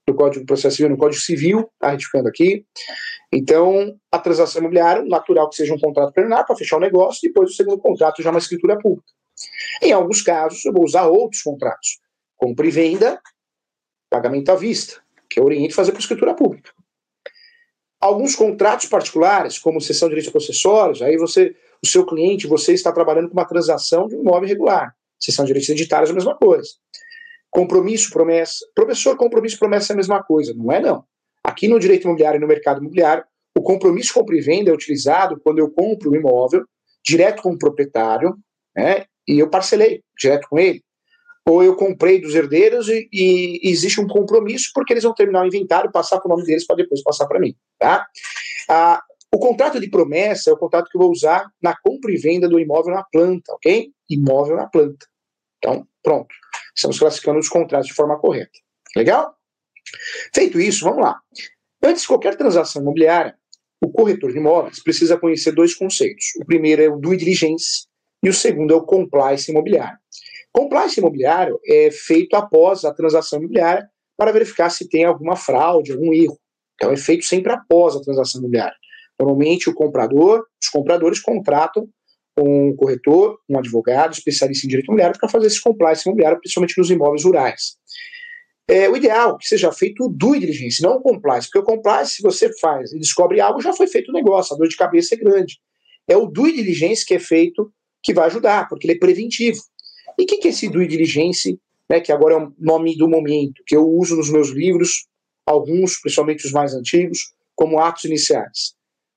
do 0.08 0.15
Código 0.15 0.39
de 0.39 0.48
Processo 0.48 0.78
Civil, 0.78 0.89
no 0.89 0.98
Código 0.98 1.22
Civil, 1.22 1.70
está 1.76 1.91
retificando 1.91 2.30
aqui. 2.30 2.65
Então, 3.32 3.96
a 4.12 4.17
transação 4.17 4.62
imobiliária, 4.62 5.04
natural 5.04 5.50
que 5.50 5.56
seja 5.56 5.76
um 5.76 5.80
contrato 5.80 6.13
preliminar 6.13 6.48
para 6.48 6.56
fechar 6.56 6.78
o 6.78 6.80
negócio, 6.80 7.20
depois 7.22 7.52
o 7.52 7.54
segundo 7.54 7.78
contrato 7.78 8.24
já 8.24 8.30
é 8.30 8.32
uma 8.32 8.39
escritura 8.39 8.76
pública. 8.80 9.17
Em 9.82 9.91
alguns 9.91 10.21
casos, 10.21 10.63
eu 10.65 10.73
vou 10.73 10.84
usar 10.84 11.08
outros 11.08 11.41
contratos, 11.41 12.00
compra 12.36 12.65
e 12.65 12.71
venda, 12.71 13.21
pagamento 14.10 14.50
à 14.50 14.56
vista, 14.56 15.02
que 15.30 15.39
eu 15.39 15.45
oriento 15.45 15.76
fazer 15.76 15.91
por 15.91 16.00
escritura 16.00 16.34
pública. 16.34 16.71
Alguns 18.00 18.36
contratos 18.36 18.88
particulares, 18.88 19.58
como 19.58 19.82
cessão 19.82 20.08
de 20.08 20.15
direitos 20.15 20.32
processórios, 20.32 21.02
aí 21.02 21.17
você, 21.17 21.56
o 21.84 21.88
seu 21.88 22.06
cliente, 22.06 22.45
você 22.47 22.73
está 22.73 22.91
trabalhando 22.91 23.28
com 23.28 23.34
uma 23.34 23.47
transação 23.47 24.08
de 24.08 24.15
um 24.15 24.21
imóvel 24.21 24.45
irregular. 24.45 24.95
Cessão 25.19 25.43
de 25.43 25.47
direitos 25.47 25.69
hereditários 25.69 26.10
é 26.10 26.13
a 26.13 26.15
mesma 26.15 26.36
coisa. 26.36 26.69
Compromisso, 27.50 28.12
promessa. 28.12 28.65
Professor, 28.76 29.17
compromisso, 29.17 29.58
promessa 29.58 29.93
é 29.93 29.95
a 29.95 29.97
mesma 29.97 30.21
coisa. 30.21 30.54
Não 30.54 30.71
é, 30.71 30.80
não. 30.80 31.04
Aqui 31.43 31.67
no 31.67 31.80
direito 31.80 32.04
imobiliário 32.04 32.38
e 32.38 32.41
no 32.41 32.47
mercado 32.47 32.80
imobiliário, 32.80 33.23
o 33.58 33.62
compromisso 33.63 34.13
compra 34.13 34.38
e 34.38 34.41
venda 34.41 34.69
é 34.69 34.73
utilizado 34.73 35.39
quando 35.43 35.58
eu 35.58 35.71
compro 35.71 36.10
o 36.10 36.13
um 36.13 36.15
imóvel 36.15 36.63
direto 37.04 37.41
com 37.41 37.54
o 37.54 37.58
proprietário, 37.58 38.38
né, 38.76 39.06
e 39.28 39.40
eu 39.40 39.50
parcelei 39.50 40.04
direto 40.18 40.48
com 40.50 40.58
ele. 40.58 40.84
Ou 41.46 41.63
eu 41.63 41.76
comprei 41.76 42.20
dos 42.20 42.36
herdeiros 42.36 42.90
e, 42.90 43.08
e, 43.12 43.70
existe 43.70 44.02
um 44.02 44.08
compromisso 44.08 44.70
porque 44.74 44.94
eles 44.94 45.04
vão 45.04 45.13
terminar 45.13 45.44
o 45.44 45.48
inventário, 45.48 45.92
passar 45.92 46.20
para 46.20 46.28
o 46.28 46.36
nome 46.36 46.46
deles 46.46 46.66
para 46.66 46.76
depois 46.76 47.02
passar 47.02 47.26
para 47.26 47.40
mim. 47.40 47.56
Tá? 47.80 48.06
Ah, 48.70 49.02
o 49.34 49.40
contrato 49.40 49.80
de 49.80 49.90
promessa 49.90 50.50
é 50.50 50.54
o 50.54 50.58
contrato 50.58 50.90
que 50.90 50.98
eu 50.98 51.02
vou 51.02 51.12
usar 51.12 51.50
na 51.62 51.76
compra 51.76 52.12
e 52.12 52.18
venda 52.18 52.50
do 52.50 52.60
imóvel 52.60 52.94
na 52.94 53.04
planta, 53.04 53.54
ok? 53.54 53.92
Imóvel 54.10 54.58
na 54.58 54.68
planta. 54.68 55.06
Então, 55.58 55.88
pronto. 56.04 56.34
Estamos 56.76 57.00
classificando 57.00 57.40
os 57.40 57.50
contratos 57.50 57.88
de 57.88 57.94
forma 57.94 58.20
correta. 58.20 58.52
Legal? 58.96 59.34
Feito 60.34 60.60
isso, 60.60 60.84
vamos 60.84 61.02
lá. 61.02 61.20
Antes 61.84 62.02
de 62.02 62.08
qualquer 62.08 62.36
transação 62.36 62.82
imobiliária, 62.82 63.36
o 63.82 63.92
corretor 63.92 64.32
de 64.32 64.38
imóveis 64.38 64.82
precisa 64.82 65.18
conhecer 65.18 65.52
dois 65.52 65.74
conceitos. 65.76 66.26
O 66.42 66.46
primeiro 66.46 66.82
é 66.82 66.90
o 66.90 66.98
due 66.98 67.18
diligence 67.18 67.87
e 68.23 68.30
o 68.30 68.34
segundo 68.34 68.73
é 68.73 68.77
o 68.77 68.86
compliance 68.86 69.51
imobiliário. 69.51 69.97
Compliance 70.51 70.99
imobiliário 70.99 71.60
é 71.65 71.91
feito 71.91 72.36
após 72.36 72.84
a 72.84 72.93
transação 72.93 73.39
imobiliária 73.39 73.88
para 74.17 74.32
verificar 74.32 74.69
se 74.69 74.89
tem 74.89 75.06
alguma 75.06 75.36
fraude, 75.36 75.91
algum 75.91 76.13
erro. 76.13 76.38
Então 76.75 76.91
é 76.91 76.97
feito 76.97 77.25
sempre 77.25 77.51
após 77.51 77.95
a 77.95 78.01
transação 78.01 78.39
imobiliária. 78.41 78.75
Normalmente 79.19 79.69
o 79.69 79.73
comprador, 79.73 80.45
os 80.62 80.69
compradores 80.69 81.19
contratam 81.19 81.88
um 82.39 82.75
corretor, 82.75 83.39
um 83.49 83.58
advogado, 83.58 84.13
especialista 84.13 84.65
em 84.65 84.69
direito 84.69 84.88
imobiliário 84.88 85.19
para 85.19 85.30
fazer 85.30 85.47
esse 85.47 85.62
compliance 85.62 86.08
imobiliário, 86.08 86.39
principalmente 86.39 86.77
nos 86.77 86.91
imóveis 86.91 87.23
rurais. 87.23 87.77
É, 88.69 88.89
o 88.89 88.97
ideal 88.97 89.36
é 89.36 89.38
que 89.38 89.47
seja 89.47 89.71
feito 89.71 90.06
o 90.06 90.10
due 90.10 90.39
diligence, 90.39 90.84
não 90.84 90.97
o 90.97 91.01
compliance, 91.01 91.47
porque 91.47 91.60
o 91.60 91.75
compliance, 91.75 92.15
se 92.15 92.21
você 92.21 92.51
faz 92.60 92.91
e 92.91 92.99
descobre 92.99 93.39
algo, 93.39 93.62
já 93.62 93.73
foi 93.73 93.88
feito 93.88 94.10
o 94.10 94.13
negócio, 94.13 94.53
a 94.53 94.58
dor 94.58 94.67
de 94.67 94.75
cabeça 94.75 95.15
é 95.15 95.17
grande. 95.17 95.58
É 96.08 96.17
o 96.17 96.25
due 96.25 96.53
diligence 96.53 97.06
que 97.06 97.13
é 97.13 97.19
feito 97.19 97.71
que 98.08 98.13
vai 98.13 98.28
ajudar, 98.28 98.70
porque 98.70 98.88
ele 98.88 98.93
é 98.93 99.00
preventivo. 99.00 99.62
E 100.17 100.24
o 100.24 100.26
que, 100.26 100.38
que 100.38 100.48
é 100.48 100.52
esse 100.52 100.70
due 100.70 100.88
diligence, 100.88 101.60
né, 101.89 102.00
que 102.00 102.13
agora 102.13 102.36
é 102.36 102.38
o 102.38 102.54
nome 102.58 102.96
do 102.96 103.06
momento, 103.10 103.62
que 103.67 103.76
eu 103.76 103.86
uso 103.86 104.15
nos 104.15 104.30
meus 104.30 104.48
livros, 104.48 105.08
alguns, 105.46 106.00
principalmente 106.00 106.46
os 106.46 106.54
mais 106.54 106.74
antigos, 106.74 107.34
como 107.54 107.82
atos 107.82 108.06
iniciais? 108.06 108.74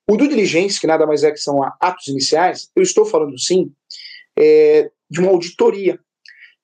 O 0.09 0.17
due 0.17 0.27
diligence, 0.27 0.77
que 0.77 0.85
nada 0.85 1.07
mais 1.07 1.23
é 1.23 1.31
que 1.31 1.37
são 1.37 1.63
atos 1.79 2.09
iniciais, 2.09 2.69
eu 2.75 2.83
estou 2.83 3.05
falando 3.05 3.39
sim 3.39 3.71
é, 4.37 4.91
de 5.09 5.21
uma 5.21 5.31
auditoria. 5.31 5.97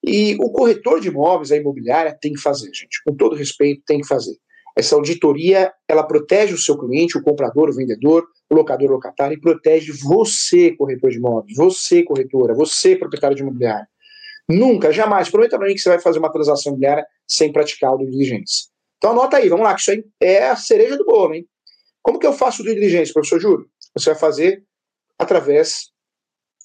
E 0.06 0.36
o 0.36 0.52
corretor 0.52 1.00
de 1.00 1.08
imóveis, 1.08 1.50
a 1.50 1.56
imobiliária, 1.56 2.18
tem 2.20 2.34
que 2.34 2.42
fazer, 2.42 2.70
gente. 2.74 3.02
Com 3.06 3.16
todo 3.16 3.38
respeito, 3.38 3.84
tem 3.88 4.02
que 4.02 4.08
fazer. 4.08 4.36
Essa 4.76 4.96
auditoria, 4.96 5.72
ela 5.88 6.04
protege 6.04 6.54
o 6.54 6.58
seu 6.58 6.78
cliente, 6.78 7.18
o 7.18 7.24
comprador, 7.24 7.70
o 7.70 7.74
vendedor, 7.74 8.28
o 8.50 8.56
locador, 8.56 8.90
o 8.90 8.94
locatário, 8.94 9.36
e 9.36 9.40
protege 9.40 9.92
você, 9.92 10.72
corretor 10.76 11.10
de 11.12 11.18
imóveis, 11.18 11.56
você, 11.56 12.04
corretora, 12.04 12.54
você, 12.54 12.96
proprietário 12.96 13.36
de 13.36 13.44
imobiliária. 13.44 13.88
Nunca, 14.50 14.92
jamais, 14.92 15.30
prometa 15.30 15.58
para 15.58 15.68
mim 15.68 15.74
que 15.74 15.82
você 15.82 15.90
vai 15.90 16.00
fazer 16.00 16.20
uma 16.20 16.32
transação 16.32 16.72
imobiliária 16.72 17.06
sem 17.28 17.52
praticar 17.52 17.94
o 17.94 17.98
due 17.98 18.10
diligence. 18.10 18.70
Então 18.98 19.12
anota 19.12 19.38
aí, 19.38 19.50
vamos 19.50 19.66
lá, 19.66 19.76
que 19.76 19.82
isso 19.82 19.92
aí 19.92 20.04
é 20.22 20.50
a 20.50 20.56
cereja 20.56 20.98
do 20.98 21.06
bolo, 21.06 21.36
hein? 21.36 21.46
Como 22.02 22.20
que 22.20 22.26
eu 22.26 22.34
faço 22.34 22.64
due 22.64 22.74
diligence, 22.74 23.12
professor 23.12 23.40
Júlio? 23.40 23.70
Você 23.94 24.12
vai 24.12 24.20
fazer 24.20 24.64
através 25.20 25.92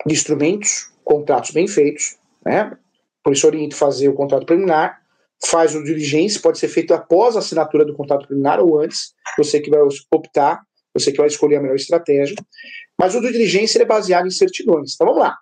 de 0.07 0.15
instrumentos, 0.15 0.93
contratos 1.05 1.51
bem 1.51 1.67
feitos, 1.67 2.17
né? 2.45 2.77
Por 3.25 3.33
isso 3.33 3.47
oriento 3.47 3.77
fazer 3.77 4.09
o 4.09 4.15
contrato 4.15 4.47
preliminar, 4.47 5.01
faz 5.45 5.75
o 5.75 5.83
diligência, 5.83 6.41
pode 6.41 6.59
ser 6.59 6.69
feito 6.69 6.95
após 6.95 7.35
a 7.35 7.41
assinatura 7.41 7.85
do 7.85 7.95
contrato 7.95 8.27
preliminar 8.27 8.61
ou 8.61 8.79
antes, 8.79 9.15
você 9.37 9.61
que 9.61 9.71
vai 9.71 9.81
optar, 10.13 10.63
você 10.95 11.11
que 11.11 11.19
vai 11.19 11.27
escolher 11.27 11.57
a 11.57 11.61
melhor 11.61 11.77
estratégia. 11.77 12.37
Mas 12.99 13.15
o 13.15 13.21
due 13.21 13.33
diligence 13.33 13.81
é 13.81 13.85
baseado 13.85 14.27
em 14.27 14.31
certidões. 14.31 14.95
Então 14.95 15.07
vamos 15.07 15.23
lá. 15.23 15.37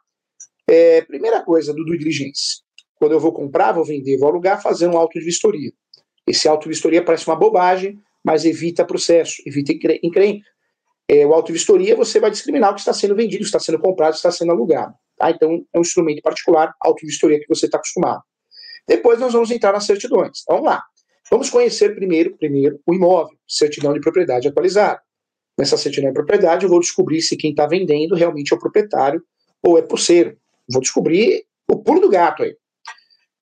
É, 0.69 1.03
primeira 1.03 1.43
coisa 1.43 1.75
do 1.75 1.85
due 1.85 1.99
diligence. 1.99 2.63
Quando 2.95 3.13
eu 3.13 3.21
vou 3.21 3.33
comprar, 3.33 3.73
vou 3.73 3.85
vender, 3.85 4.19
vou 4.19 4.29
alugar, 4.29 4.63
fazer 4.63 4.87
um 4.87 4.97
auto 4.97 5.19
de 5.19 5.25
vistoria. 5.25 5.73
Esse 6.27 6.47
auto 6.47 6.65
de 6.65 6.69
vistoria 6.69 7.03
parece 7.05 7.27
uma 7.27 7.35
bobagem, 7.35 7.99
mas 8.23 8.45
evita 8.45 8.85
processo, 8.85 9.43
evita 9.47 9.73
encrenca. 10.03 10.47
É, 11.09 11.27
o 11.27 11.33
auto 11.33 11.47
de 11.47 11.55
vistoria 11.55 11.97
você 11.97 12.21
vai 12.21 12.31
discriminar 12.31 12.71
o 12.71 12.75
que 12.75 12.81
está 12.81 12.93
sendo 12.93 13.17
vendido, 13.17 13.43
está 13.43 13.59
sendo 13.59 13.81
comprado, 13.81 14.15
está 14.15 14.31
sendo 14.31 14.53
alugado. 14.53 14.95
Tá? 15.17 15.31
Então 15.31 15.65
é 15.73 15.79
um 15.79 15.81
instrumento 15.81 16.23
particular, 16.23 16.73
auto 16.81 17.01
de 17.01 17.07
vistoria 17.07 17.41
que 17.41 17.49
você 17.49 17.67
está 17.67 17.79
acostumado. 17.79 18.23
Depois 18.87 19.19
nós 19.19 19.33
vamos 19.33 19.51
entrar 19.51 19.73
nas 19.73 19.87
certidões. 19.87 20.43
Então, 20.43 20.57
vamos 20.57 20.71
lá. 20.71 20.83
Vamos 21.31 21.49
conhecer 21.49 21.95
primeiro, 21.95 22.37
primeiro 22.37 22.81
o 22.87 22.95
imóvel, 22.95 23.37
certidão 23.47 23.93
de 23.93 24.01
propriedade 24.01 24.49
atualizada. 24.49 25.01
Nessa 25.61 25.77
certidão 25.77 26.09
de 26.09 26.15
propriedade, 26.15 26.65
eu 26.65 26.71
vou 26.71 26.81
descobrir 26.81 27.21
se 27.21 27.37
quem 27.37 27.51
está 27.51 27.67
vendendo 27.67 28.15
realmente 28.15 28.51
é 28.51 28.57
o 28.57 28.59
proprietário 28.59 29.23
ou 29.63 29.77
é 29.77 29.83
pulseiro. 29.83 30.35
Vou 30.67 30.81
descobrir 30.81 31.45
o 31.71 31.77
pulo 31.77 32.01
do 32.01 32.09
gato 32.09 32.43
aí. 32.43 32.57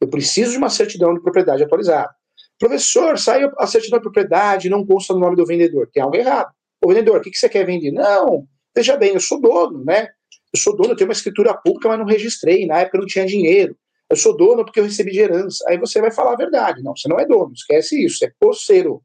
Eu 0.01 0.09
preciso 0.09 0.51
de 0.51 0.59
uma 0.59 0.69
certidão 0.69 1.15
de 1.15 1.21
propriedade 1.21 1.63
atualizada. 1.63 2.11
Professor, 2.59 3.17
saiu 3.21 3.53
a 3.57 3.69
certidão 3.69 4.01
de 4.01 4.03
propriedade, 4.03 4.69
não 4.69 4.85
consta 4.85 5.15
no 5.15 5.21
nome 5.21 5.37
do 5.37 5.47
vendedor. 5.47 5.89
Tem 5.93 6.03
algo 6.03 6.17
errado. 6.17 6.53
O 6.85 6.89
vendedor, 6.89 7.19
o 7.19 7.21
que, 7.21 7.31
que 7.31 7.39
você 7.39 7.49
quer 7.49 7.65
vender? 7.65 7.93
Não, 7.93 8.49
veja 8.75 8.97
bem, 8.97 9.15
eu 9.15 9.21
sou 9.21 9.41
dono, 9.41 9.85
né? 9.85 10.09
Eu 10.53 10.59
sou 10.59 10.77
dono, 10.77 10.91
eu 10.91 10.97
tenho 10.97 11.09
uma 11.09 11.15
escritura 11.15 11.55
pública, 11.55 11.89
mas 11.89 12.01
não 12.01 12.05
registrei. 12.07 12.67
Na 12.67 12.81
época 12.81 12.99
não 12.99 13.07
tinha 13.07 13.27
dinheiro. 13.27 13.77
Eu 14.11 14.17
sou 14.17 14.37
dono 14.37 14.65
porque 14.65 14.81
eu 14.81 14.85
recebi 14.85 15.13
de 15.13 15.21
herança. 15.21 15.65
Aí 15.69 15.79
você 15.79 16.01
vai 16.01 16.11
falar 16.11 16.33
a 16.33 16.37
verdade. 16.37 16.83
Não, 16.83 16.97
você 16.97 17.09
não 17.09 17.21
é 17.21 17.25
dono, 17.25 17.53
esquece 17.53 18.05
isso. 18.05 18.25
É 18.25 18.33
poceiro. 18.41 19.01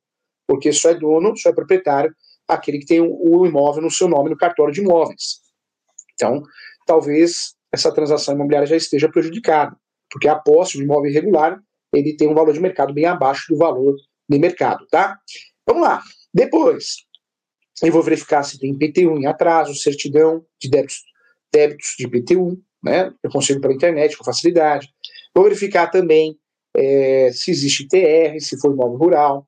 Porque 0.47 0.73
só 0.73 0.89
é 0.89 0.95
dono, 0.95 1.37
só 1.37 1.51
é 1.51 1.53
proprietário 1.53 2.11
aquele 2.47 2.79
que 2.79 2.85
tem 2.85 3.01
o 3.01 3.45
imóvel 3.45 3.81
no 3.81 3.91
seu 3.91 4.07
nome 4.07 4.29
no 4.29 4.37
cartório 4.37 4.73
de 4.73 4.81
imóveis. 4.81 5.41
Então, 6.13 6.43
talvez 6.85 7.55
essa 7.71 7.93
transação 7.93 8.35
imobiliária 8.35 8.67
já 8.67 8.75
esteja 8.75 9.09
prejudicada, 9.09 9.75
porque 10.09 10.27
a 10.27 10.35
posse 10.35 10.77
de 10.77 10.83
imóvel 10.83 11.09
irregular 11.09 11.59
ele 11.93 12.15
tem 12.15 12.27
um 12.27 12.33
valor 12.33 12.53
de 12.53 12.59
mercado 12.59 12.93
bem 12.93 13.05
abaixo 13.05 13.45
do 13.49 13.57
valor 13.57 13.95
de 14.29 14.39
mercado, 14.39 14.85
tá? 14.87 15.17
Vamos 15.65 15.83
lá. 15.83 16.01
Depois, 16.33 17.05
eu 17.81 17.91
vou 17.91 18.01
verificar 18.01 18.43
se 18.43 18.59
tem 18.59 18.77
PTU 18.77 19.17
em 19.17 19.25
atraso, 19.25 19.75
certidão 19.75 20.43
de 20.59 20.69
débitos, 20.69 21.03
débitos 21.51 21.95
de 21.97 22.07
PTU, 22.07 22.59
né? 22.83 23.13
Eu 23.21 23.29
consigo 23.29 23.61
pela 23.61 23.73
internet 23.73 24.17
com 24.17 24.23
facilidade. 24.23 24.89
Vou 25.33 25.43
verificar 25.43 25.87
também 25.87 26.37
é, 26.75 27.31
se 27.31 27.51
existe 27.51 27.87
TR, 27.87 28.39
se 28.39 28.59
for 28.59 28.73
imóvel 28.73 28.97
rural. 28.97 29.47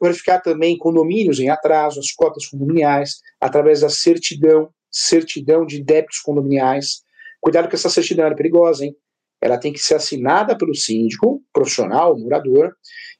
Verificar 0.00 0.40
também 0.40 0.76
condomínios 0.76 1.38
em 1.38 1.48
atraso, 1.48 2.00
as 2.00 2.10
cotas 2.12 2.46
condominiais, 2.46 3.20
através 3.40 3.80
da 3.80 3.88
certidão, 3.88 4.70
certidão 4.90 5.64
de 5.64 5.82
débitos 5.82 6.18
condominiais. 6.18 7.02
Cuidado 7.40 7.68
que 7.68 7.76
essa 7.76 7.88
certidão 7.88 8.26
é 8.26 8.34
perigosa, 8.34 8.84
hein? 8.84 8.96
Ela 9.40 9.58
tem 9.58 9.72
que 9.72 9.78
ser 9.78 9.94
assinada 9.94 10.56
pelo 10.56 10.74
síndico, 10.74 11.42
profissional, 11.52 12.18
morador, 12.18 12.74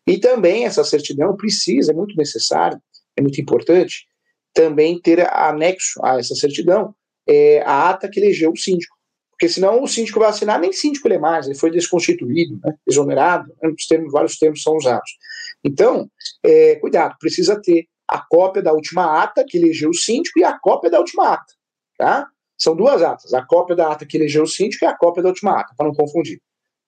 e 0.06 0.18
também 0.18 0.66
essa 0.66 0.84
certidão 0.84 1.36
precisa, 1.36 1.92
é 1.92 1.94
muito 1.94 2.16
necessário, 2.16 2.80
é 3.16 3.22
muito 3.22 3.40
importante, 3.40 4.06
também 4.52 5.00
ter 5.00 5.26
anexo 5.32 6.00
a 6.04 6.18
essa 6.18 6.34
certidão 6.34 6.94
é, 7.28 7.62
a 7.62 7.90
ata 7.90 8.08
que 8.08 8.18
elegeu 8.18 8.50
o 8.50 8.56
síndico. 8.56 8.96
Porque 9.30 9.48
senão 9.48 9.82
o 9.82 9.88
síndico 9.88 10.20
vai 10.20 10.28
assinar, 10.28 10.60
nem 10.60 10.72
síndico 10.72 11.08
ele 11.08 11.14
é 11.14 11.18
mais, 11.18 11.46
ele 11.46 11.56
foi 11.56 11.70
desconstituído, 11.70 12.58
né, 12.62 12.74
exonerado, 12.86 13.48
né, 13.62 13.72
termos, 13.88 14.12
vários 14.12 14.36
termos 14.36 14.62
são 14.62 14.76
usados. 14.76 15.10
Então, 15.64 16.10
é, 16.42 16.76
cuidado, 16.76 17.16
precisa 17.18 17.60
ter 17.60 17.86
a 18.08 18.18
cópia 18.18 18.62
da 18.62 18.72
última 18.72 19.22
ata 19.22 19.44
que 19.46 19.56
elegeu 19.56 19.90
o 19.90 19.94
síndico 19.94 20.38
e 20.38 20.44
a 20.44 20.58
cópia 20.58 20.90
da 20.90 20.98
última 20.98 21.34
ata. 21.34 21.54
Tá? 21.96 22.26
São 22.58 22.74
duas 22.74 23.02
atas, 23.02 23.32
a 23.32 23.44
cópia 23.44 23.76
da 23.76 23.92
ata 23.92 24.04
que 24.04 24.16
elegeu 24.16 24.42
o 24.42 24.46
síndico 24.46 24.84
e 24.84 24.88
a 24.88 24.96
cópia 24.96 25.22
da 25.22 25.28
última 25.28 25.60
ata, 25.60 25.74
para 25.76 25.86
não 25.86 25.94
confundir. 25.94 26.40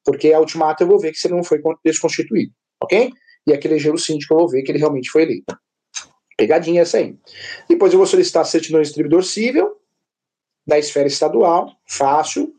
Porque 0.04 0.32
a 0.32 0.40
última 0.40 0.70
ata 0.70 0.82
eu 0.82 0.88
vou 0.88 0.98
ver 0.98 1.12
que 1.12 1.26
ele 1.26 1.35
não 1.35 1.44
foi 1.44 1.62
desconstituído, 1.85 2.52
ok? 2.82 3.11
E 3.46 3.52
a 3.52 3.58
que 3.58 3.68
elegeu 3.68 3.94
o 3.94 3.98
síndico 3.98 4.35
eu 4.35 4.38
vou 4.38 4.48
ver 4.48 4.62
que 4.62 4.72
ele 4.72 4.78
realmente 4.78 5.11
foi 5.11 5.22
eleito. 5.22 5.56
Pegadinha 6.37 6.82
essa 6.82 6.98
aí. 6.98 7.16
Depois 7.68 7.92
eu 7.92 7.98
vou 7.98 8.06
solicitar 8.06 8.44
certidão 8.44 8.80
de 8.80 8.87
distribuidor 8.87 9.22
civil 9.22 9.76
da 10.66 10.78
esfera 10.78 11.06
estadual, 11.06 11.70
fácil, 11.87 12.52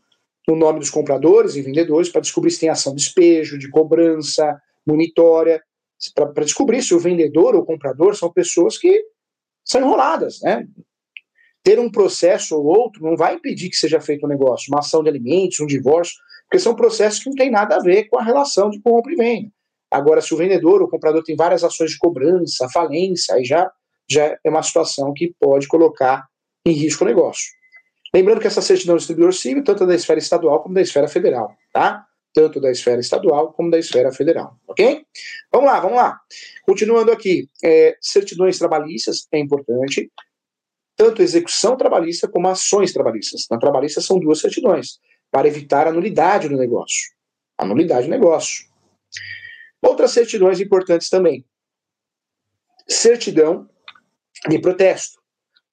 no 0.46 0.56
nome 0.56 0.78
dos 0.78 0.90
compradores 0.90 1.56
e 1.56 1.62
vendedores, 1.62 2.08
para 2.08 2.20
descobrir 2.20 2.50
se 2.50 2.60
tem 2.60 2.68
ação 2.68 2.94
de 2.94 3.02
despejo, 3.02 3.58
de 3.58 3.68
cobrança, 3.70 4.60
monitória, 4.86 5.62
para 6.14 6.44
descobrir 6.44 6.82
se 6.82 6.94
o 6.94 6.98
vendedor 6.98 7.54
ou 7.54 7.62
o 7.62 7.64
comprador 7.64 8.16
são 8.16 8.32
pessoas 8.32 8.78
que 8.78 9.04
são 9.64 9.80
enroladas, 9.80 10.40
né? 10.42 10.66
Ter 11.62 11.78
um 11.78 11.90
processo 11.90 12.56
ou 12.56 12.64
outro 12.64 13.02
não 13.02 13.16
vai 13.16 13.34
impedir 13.34 13.70
que 13.70 13.76
seja 13.76 14.00
feito 14.00 14.26
um 14.26 14.28
negócio, 14.28 14.70
uma 14.70 14.80
ação 14.80 15.02
de 15.02 15.08
alimentos, 15.08 15.60
um 15.60 15.66
divórcio, 15.66 16.16
porque 16.44 16.58
são 16.58 16.74
processos 16.74 17.22
que 17.22 17.30
não 17.30 17.36
têm 17.36 17.50
nada 17.50 17.76
a 17.76 17.80
ver 17.80 18.04
com 18.04 18.18
a 18.18 18.22
relação 18.22 18.68
de 18.68 18.80
compra 18.80 19.12
e 19.12 19.16
venda. 19.16 19.48
Agora, 19.90 20.20
se 20.20 20.34
o 20.34 20.36
vendedor 20.36 20.82
ou 20.82 20.88
o 20.88 20.90
comprador 20.90 21.22
tem 21.22 21.36
várias 21.36 21.64
ações 21.64 21.92
de 21.92 21.98
cobrança, 21.98 22.68
falência, 22.68 23.34
aí 23.34 23.44
já, 23.44 23.70
já 24.10 24.36
é 24.44 24.50
uma 24.50 24.62
situação 24.62 25.12
que 25.14 25.34
pode 25.40 25.68
colocar 25.68 26.26
em 26.66 26.72
risco 26.72 27.04
o 27.04 27.06
negócio. 27.06 27.46
Lembrando 28.12 28.40
que 28.40 28.46
essa 28.46 28.62
certidão 28.62 28.96
de 28.96 29.00
distribuidor 29.00 29.32
civil, 29.32 29.64
tanto 29.64 29.86
da 29.86 29.94
esfera 29.94 30.18
estadual 30.18 30.62
como 30.62 30.74
da 30.74 30.80
esfera 30.80 31.08
federal, 31.08 31.56
tá? 31.72 32.04
Tanto 32.34 32.60
da 32.60 32.70
esfera 32.70 33.00
estadual 33.00 33.52
como 33.52 33.70
da 33.70 33.78
esfera 33.78 34.12
federal, 34.12 34.58
ok? 34.66 35.06
Vamos 35.52 35.70
lá, 35.70 35.80
vamos 35.80 35.96
lá. 35.96 36.20
Continuando 36.66 37.12
aqui, 37.12 37.48
é, 37.62 37.96
certidões 38.00 38.58
trabalhistas 38.58 39.28
é 39.32 39.38
importante, 39.38 40.10
tanto 40.96 41.22
execução 41.22 41.76
trabalhista 41.76 42.28
como 42.28 42.48
ações 42.48 42.92
trabalhistas. 42.92 43.46
Na 43.48 43.56
trabalhista 43.56 44.00
são 44.00 44.18
duas 44.18 44.40
certidões, 44.40 44.98
para 45.30 45.46
evitar 45.46 45.86
a 45.86 45.92
nulidade 45.92 46.48
do 46.48 46.56
negócio. 46.56 47.12
A 47.56 47.64
nulidade 47.64 48.06
do 48.06 48.10
negócio. 48.10 48.66
Outras 49.80 50.10
certidões 50.10 50.60
importantes 50.60 51.08
também. 51.08 51.44
Certidão 52.88 53.68
de 54.48 54.58
protesto, 54.58 55.20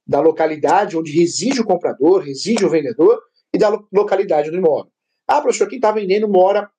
da 0.06 0.20
localidade 0.20 0.96
onde 0.96 1.12
reside 1.12 1.60
o 1.60 1.66
comprador, 1.66 2.22
reside 2.22 2.64
o 2.64 2.70
vendedor 2.70 3.20
e 3.54 3.58
da 3.58 3.70
localidade 3.92 4.52
do 4.52 4.58
imóvel. 4.58 4.92
Ah, 5.32 5.42
professor, 5.42 5.70
quem 5.70 5.78
está 5.78 5.94
vendendo 5.94 6.28
mora 6.28 6.70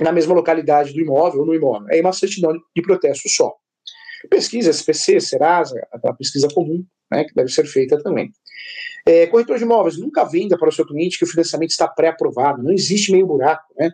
na 0.00 0.12
mesma 0.12 0.32
localidade 0.32 0.92
do 0.92 1.00
imóvel 1.00 1.40
ou 1.40 1.46
no 1.46 1.52
imóvel. 1.52 1.88
É 1.90 2.00
uma 2.00 2.12
certidão 2.12 2.52
de 2.52 2.80
protesto 2.80 3.28
só. 3.28 3.52
Pesquisa 4.30 4.70
SPC, 4.70 5.18
Serasa, 5.20 5.84
a 5.92 6.12
pesquisa 6.12 6.46
comum, 6.54 6.84
né, 7.10 7.24
que 7.24 7.34
deve 7.34 7.50
ser 7.50 7.66
feita 7.66 8.00
também. 8.00 8.30
É, 9.04 9.26
corretor 9.26 9.58
de 9.58 9.64
imóveis, 9.64 9.98
nunca 9.98 10.22
venda 10.22 10.56
para 10.56 10.68
o 10.68 10.72
seu 10.72 10.86
cliente 10.86 11.18
que 11.18 11.24
o 11.24 11.26
financiamento 11.26 11.70
está 11.70 11.88
pré-aprovado, 11.88 12.62
não 12.62 12.72
existe 12.72 13.10
meio 13.10 13.26
buraco, 13.26 13.64
né? 13.76 13.90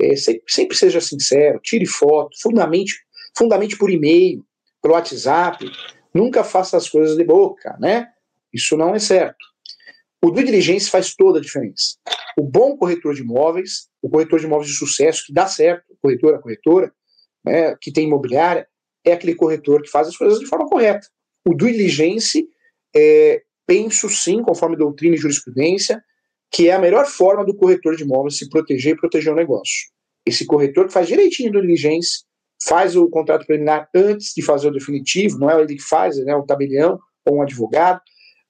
É, 0.00 0.16
sempre, 0.16 0.42
sempre, 0.48 0.76
seja 0.76 1.00
sincero, 1.00 1.60
tire 1.62 1.86
foto, 1.86 2.36
fundamente, 2.42 3.04
fundamente 3.38 3.78
por 3.78 3.88
e-mail, 3.88 4.44
pelo 4.82 4.94
WhatsApp, 4.94 5.64
nunca 6.12 6.42
faça 6.42 6.76
as 6.76 6.88
coisas 6.88 7.16
de 7.16 7.22
boca, 7.22 7.76
né? 7.78 8.08
Isso 8.52 8.76
não 8.76 8.96
é 8.96 8.98
certo. 8.98 9.53
O 10.24 10.30
due 10.30 10.42
diligence 10.42 10.88
faz 10.88 11.14
toda 11.14 11.38
a 11.38 11.42
diferença. 11.42 11.96
O 12.38 12.42
bom 12.42 12.78
corretor 12.78 13.14
de 13.14 13.20
imóveis, 13.20 13.90
o 14.00 14.08
corretor 14.08 14.40
de 14.40 14.46
imóveis 14.46 14.70
de 14.70 14.74
sucesso, 14.78 15.22
que 15.26 15.34
dá 15.34 15.46
certo, 15.46 15.84
o 15.90 15.96
corretor, 16.00 16.34
a 16.34 16.38
corretora, 16.38 16.90
né, 17.44 17.76
que 17.78 17.92
tem 17.92 18.06
imobiliária, 18.06 18.66
é 19.04 19.12
aquele 19.12 19.34
corretor 19.34 19.82
que 19.82 19.90
faz 19.90 20.08
as 20.08 20.16
coisas 20.16 20.40
de 20.40 20.46
forma 20.46 20.66
correta. 20.66 21.06
O 21.46 21.54
due 21.54 21.72
diligence, 21.72 22.42
é, 22.96 23.42
penso 23.66 24.08
sim, 24.08 24.40
conforme 24.40 24.78
doutrina 24.78 25.14
e 25.14 25.18
jurisprudência, 25.18 26.02
que 26.50 26.70
é 26.70 26.72
a 26.72 26.78
melhor 26.78 27.04
forma 27.04 27.44
do 27.44 27.54
corretor 27.54 27.94
de 27.94 28.04
imóveis 28.04 28.38
se 28.38 28.48
proteger 28.48 28.94
e 28.94 28.98
proteger 28.98 29.30
o 29.30 29.36
negócio. 29.36 29.90
Esse 30.24 30.46
corretor 30.46 30.86
que 30.86 30.94
faz 30.94 31.06
direitinho 31.06 31.52
do 31.52 31.60
diligência, 31.60 32.24
faz 32.66 32.96
o 32.96 33.10
contrato 33.10 33.44
preliminar 33.44 33.90
antes 33.94 34.32
de 34.34 34.40
fazer 34.40 34.68
o 34.68 34.72
definitivo, 34.72 35.38
não 35.38 35.50
é 35.50 35.60
ele 35.60 35.74
que 35.74 35.82
faz, 35.82 36.16
né, 36.24 36.34
o 36.34 36.46
tabelião 36.46 36.98
ou 37.26 37.36
um 37.36 37.42
advogado, 37.42 38.00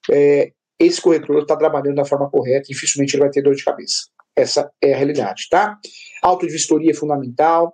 é, 0.09 0.53
esse 0.79 1.01
corretor 1.01 1.41
está 1.41 1.55
trabalhando 1.55 1.95
da 1.95 2.05
forma 2.05 2.29
correta, 2.29 2.67
dificilmente 2.67 3.15
ele 3.15 3.23
vai 3.23 3.29
ter 3.29 3.41
dor 3.41 3.55
de 3.55 3.63
cabeça. 3.63 4.07
Essa 4.35 4.69
é 4.81 4.93
a 4.93 4.97
realidade, 4.97 5.47
tá? 5.49 5.79
Auto 6.21 6.45
de 6.45 6.51
vistoria 6.51 6.91
é 6.91 6.93
fundamental. 6.93 7.73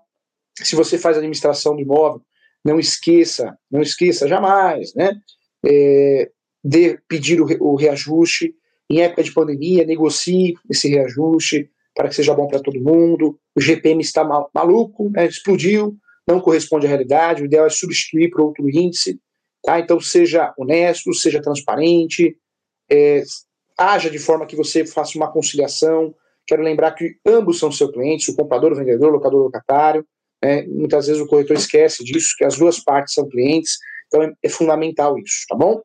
Se 0.55 0.75
você 0.75 0.97
faz 0.97 1.17
administração 1.17 1.75
do 1.75 1.81
imóvel, 1.81 2.21
não 2.63 2.79
esqueça, 2.79 3.57
não 3.69 3.81
esqueça 3.81 4.27
jamais, 4.27 4.93
né? 4.93 5.19
É, 5.65 6.29
de 6.63 6.99
pedir 7.07 7.41
o, 7.41 7.47
o 7.59 7.75
reajuste. 7.75 8.53
Em 8.89 9.01
época 9.01 9.23
de 9.23 9.33
pandemia, 9.33 9.85
negocie 9.85 10.53
esse 10.69 10.89
reajuste 10.89 11.69
para 11.95 12.09
que 12.09 12.15
seja 12.15 12.33
bom 12.33 12.47
para 12.47 12.59
todo 12.59 12.79
mundo. 12.81 13.39
O 13.55 13.61
GPM 13.61 14.01
está 14.01 14.23
maluco, 14.53 15.09
né? 15.09 15.25
explodiu, 15.25 15.97
não 16.27 16.39
corresponde 16.39 16.85
à 16.85 16.89
realidade. 16.89 17.41
O 17.41 17.45
ideal 17.45 17.65
é 17.65 17.69
substituir 17.69 18.29
por 18.29 18.41
outro 18.41 18.69
índice. 18.69 19.19
Tá? 19.63 19.79
Então, 19.79 19.99
seja 19.99 20.53
honesto, 20.57 21.13
seja 21.13 21.41
transparente, 21.41 22.35
é, 22.91 23.23
haja 23.77 24.09
de 24.09 24.19
forma 24.19 24.45
que 24.45 24.55
você 24.55 24.85
faça 24.85 25.17
uma 25.17 25.31
conciliação. 25.31 26.13
Quero 26.45 26.61
lembrar 26.61 26.91
que 26.91 27.15
ambos 27.25 27.59
são 27.59 27.71
seus 27.71 27.91
clientes, 27.91 28.27
o 28.27 28.35
comprador, 28.35 28.73
o 28.73 28.75
vendedor, 28.75 29.09
o 29.09 29.13
locador, 29.13 29.39
o 29.39 29.43
locatário. 29.45 30.05
Né? 30.43 30.63
Muitas 30.63 31.07
vezes 31.07 31.21
o 31.21 31.27
corretor 31.27 31.55
esquece 31.55 32.03
disso, 32.03 32.35
que 32.37 32.43
as 32.43 32.57
duas 32.57 32.79
partes 32.79 33.13
são 33.13 33.29
clientes, 33.29 33.77
então 34.07 34.23
é, 34.23 34.33
é 34.43 34.49
fundamental 34.49 35.17
isso, 35.19 35.45
tá 35.47 35.55
bom? 35.55 35.81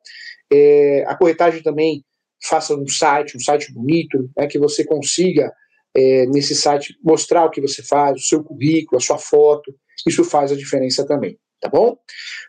É, 0.51 1.03
a 1.07 1.15
corretagem 1.15 1.61
também 1.61 2.03
faça 2.43 2.75
um 2.75 2.87
site, 2.87 3.37
um 3.37 3.39
site 3.39 3.71
bonito, 3.71 4.29
né, 4.35 4.47
que 4.47 4.59
você 4.59 4.83
consiga 4.83 5.51
é, 5.95 6.25
nesse 6.27 6.55
site 6.55 6.95
mostrar 7.03 7.45
o 7.45 7.49
que 7.49 7.61
você 7.61 7.83
faz, 7.83 8.17
o 8.17 8.25
seu 8.25 8.43
currículo, 8.43 8.97
a 8.97 9.01
sua 9.01 9.17
foto, 9.17 9.73
isso 10.07 10.23
faz 10.23 10.51
a 10.51 10.55
diferença 10.55 11.05
também, 11.05 11.37
tá 11.59 11.69
bom? 11.69 11.97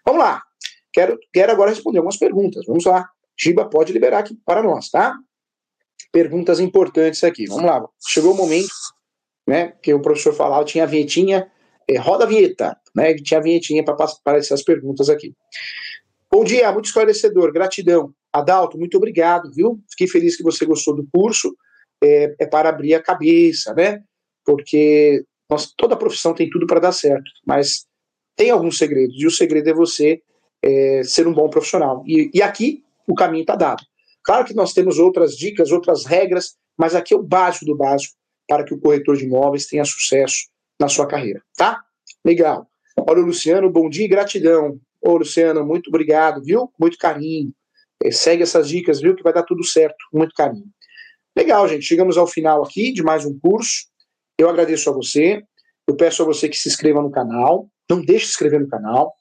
Vamos 0.04 0.20
lá, 0.20 0.42
quero, 0.92 1.18
quero 1.32 1.52
agora 1.52 1.70
responder 1.70 1.98
algumas 1.98 2.18
perguntas, 2.18 2.64
vamos 2.66 2.84
lá. 2.84 3.08
Giba 3.40 3.64
pode 3.68 3.92
liberar 3.92 4.18
aqui 4.18 4.36
para 4.44 4.62
nós, 4.62 4.90
tá? 4.90 5.16
Perguntas 6.12 6.58
importantes 6.58 7.22
aqui, 7.22 7.46
vamos 7.46 7.64
lá. 7.64 7.84
Chegou 8.08 8.32
o 8.32 8.36
momento, 8.36 8.72
né, 9.46 9.72
que 9.82 9.94
o 9.94 10.00
professor 10.00 10.34
falava, 10.34 10.64
tinha 10.64 10.84
a 10.84 10.86
vinhetinha, 10.86 11.50
é, 11.88 11.98
roda 11.98 12.24
a 12.24 12.26
vinheta, 12.26 12.76
né, 12.94 13.14
tinha 13.14 13.38
a 13.38 13.42
vinhetinha 13.42 13.84
para 13.84 13.94
aparecer 13.94 14.54
as 14.54 14.62
perguntas 14.62 15.08
aqui. 15.08 15.34
Bom 16.30 16.44
dia, 16.44 16.70
muito 16.72 16.86
esclarecedor, 16.86 17.52
gratidão. 17.52 18.12
Adalto, 18.32 18.76
muito 18.76 18.96
obrigado, 18.96 19.50
viu? 19.52 19.80
Fiquei 19.90 20.06
feliz 20.06 20.36
que 20.36 20.42
você 20.42 20.66
gostou 20.66 20.94
do 20.94 21.08
curso. 21.12 21.56
É, 22.02 22.34
é 22.38 22.46
para 22.46 22.68
abrir 22.68 22.94
a 22.94 23.02
cabeça, 23.02 23.74
né? 23.74 24.02
Porque 24.44 25.24
nós, 25.50 25.72
toda 25.76 25.96
profissão 25.96 26.34
tem 26.34 26.48
tudo 26.48 26.66
para 26.66 26.78
dar 26.78 26.92
certo, 26.92 27.30
mas 27.46 27.86
tem 28.36 28.50
alguns 28.50 28.78
segredos, 28.78 29.16
e 29.18 29.26
o 29.26 29.30
segredo 29.30 29.68
é 29.68 29.74
você 29.74 30.22
é, 30.62 31.02
ser 31.02 31.26
um 31.26 31.32
bom 31.32 31.48
profissional. 31.48 32.04
E, 32.06 32.30
e 32.32 32.40
aqui 32.40 32.84
o 33.08 33.14
caminho 33.14 33.42
está 33.42 33.56
dado. 33.56 33.82
Claro 34.22 34.44
que 34.44 34.54
nós 34.54 34.72
temos 34.72 34.98
outras 34.98 35.36
dicas, 35.36 35.72
outras 35.72 36.04
regras, 36.04 36.56
mas 36.76 36.94
aqui 36.94 37.14
é 37.14 37.16
o 37.16 37.22
básico 37.22 37.64
do 37.64 37.76
básico 37.76 38.14
para 38.46 38.64
que 38.64 38.74
o 38.74 38.80
corretor 38.80 39.16
de 39.16 39.24
imóveis 39.24 39.66
tenha 39.66 39.84
sucesso 39.84 40.48
na 40.80 40.88
sua 40.88 41.06
carreira, 41.06 41.42
tá? 41.56 41.82
Legal. 42.24 42.68
Olha 43.08 43.20
o 43.20 43.26
Luciano, 43.26 43.70
bom 43.70 43.88
dia 43.88 44.04
e 44.04 44.08
gratidão. 44.08 44.78
Ô, 45.00 45.16
Luciano, 45.16 45.64
muito 45.64 45.88
obrigado, 45.88 46.42
viu? 46.42 46.70
Muito 46.78 46.98
carinho. 46.98 47.52
É, 48.02 48.10
segue 48.10 48.42
essas 48.42 48.68
dicas, 48.68 49.00
viu? 49.00 49.14
Que 49.14 49.22
vai 49.22 49.32
dar 49.32 49.42
tudo 49.42 49.64
certo. 49.64 49.96
Muito 50.12 50.34
carinho. 50.34 50.66
Legal, 51.36 51.68
gente. 51.68 51.84
Chegamos 51.84 52.16
ao 52.16 52.26
final 52.26 52.62
aqui 52.64 52.92
de 52.92 53.02
mais 53.02 53.24
um 53.24 53.38
curso. 53.38 53.86
Eu 54.38 54.48
agradeço 54.48 54.90
a 54.90 54.92
você. 54.92 55.42
Eu 55.86 55.96
peço 55.96 56.22
a 56.22 56.26
você 56.26 56.48
que 56.48 56.56
se 56.56 56.68
inscreva 56.68 57.00
no 57.00 57.10
canal. 57.10 57.68
Não 57.88 58.00
deixe 58.00 58.24
de 58.24 58.26
se 58.26 58.30
inscrever 58.32 58.60
no 58.60 58.68
canal. 58.68 59.14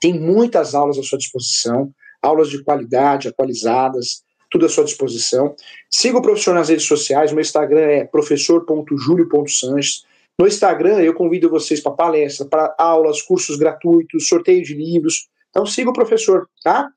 Tem 0.00 0.18
muitas 0.18 0.74
aulas 0.74 0.98
à 0.98 1.02
sua 1.02 1.18
disposição. 1.18 1.92
Aulas 2.22 2.50
de 2.50 2.62
qualidade, 2.62 3.28
atualizadas, 3.28 4.22
tudo 4.50 4.66
à 4.66 4.68
sua 4.68 4.84
disposição. 4.84 5.54
Siga 5.90 6.18
o 6.18 6.22
professor 6.22 6.54
nas 6.54 6.68
redes 6.68 6.86
sociais. 6.86 7.32
Meu 7.32 7.40
Instagram 7.40 7.80
é 7.80 8.04
professor.julio.sanches. 8.04 10.04
No 10.40 10.46
Instagram, 10.46 11.00
eu 11.00 11.14
convido 11.14 11.50
vocês 11.50 11.80
para 11.80 11.90
palestra, 11.92 12.46
para 12.46 12.72
aulas, 12.78 13.20
cursos 13.20 13.56
gratuitos, 13.56 14.28
sorteio 14.28 14.62
de 14.62 14.72
livros. 14.74 15.28
Então 15.50 15.66
siga 15.66 15.90
o 15.90 15.92
professor, 15.92 16.48
tá? 16.62 16.88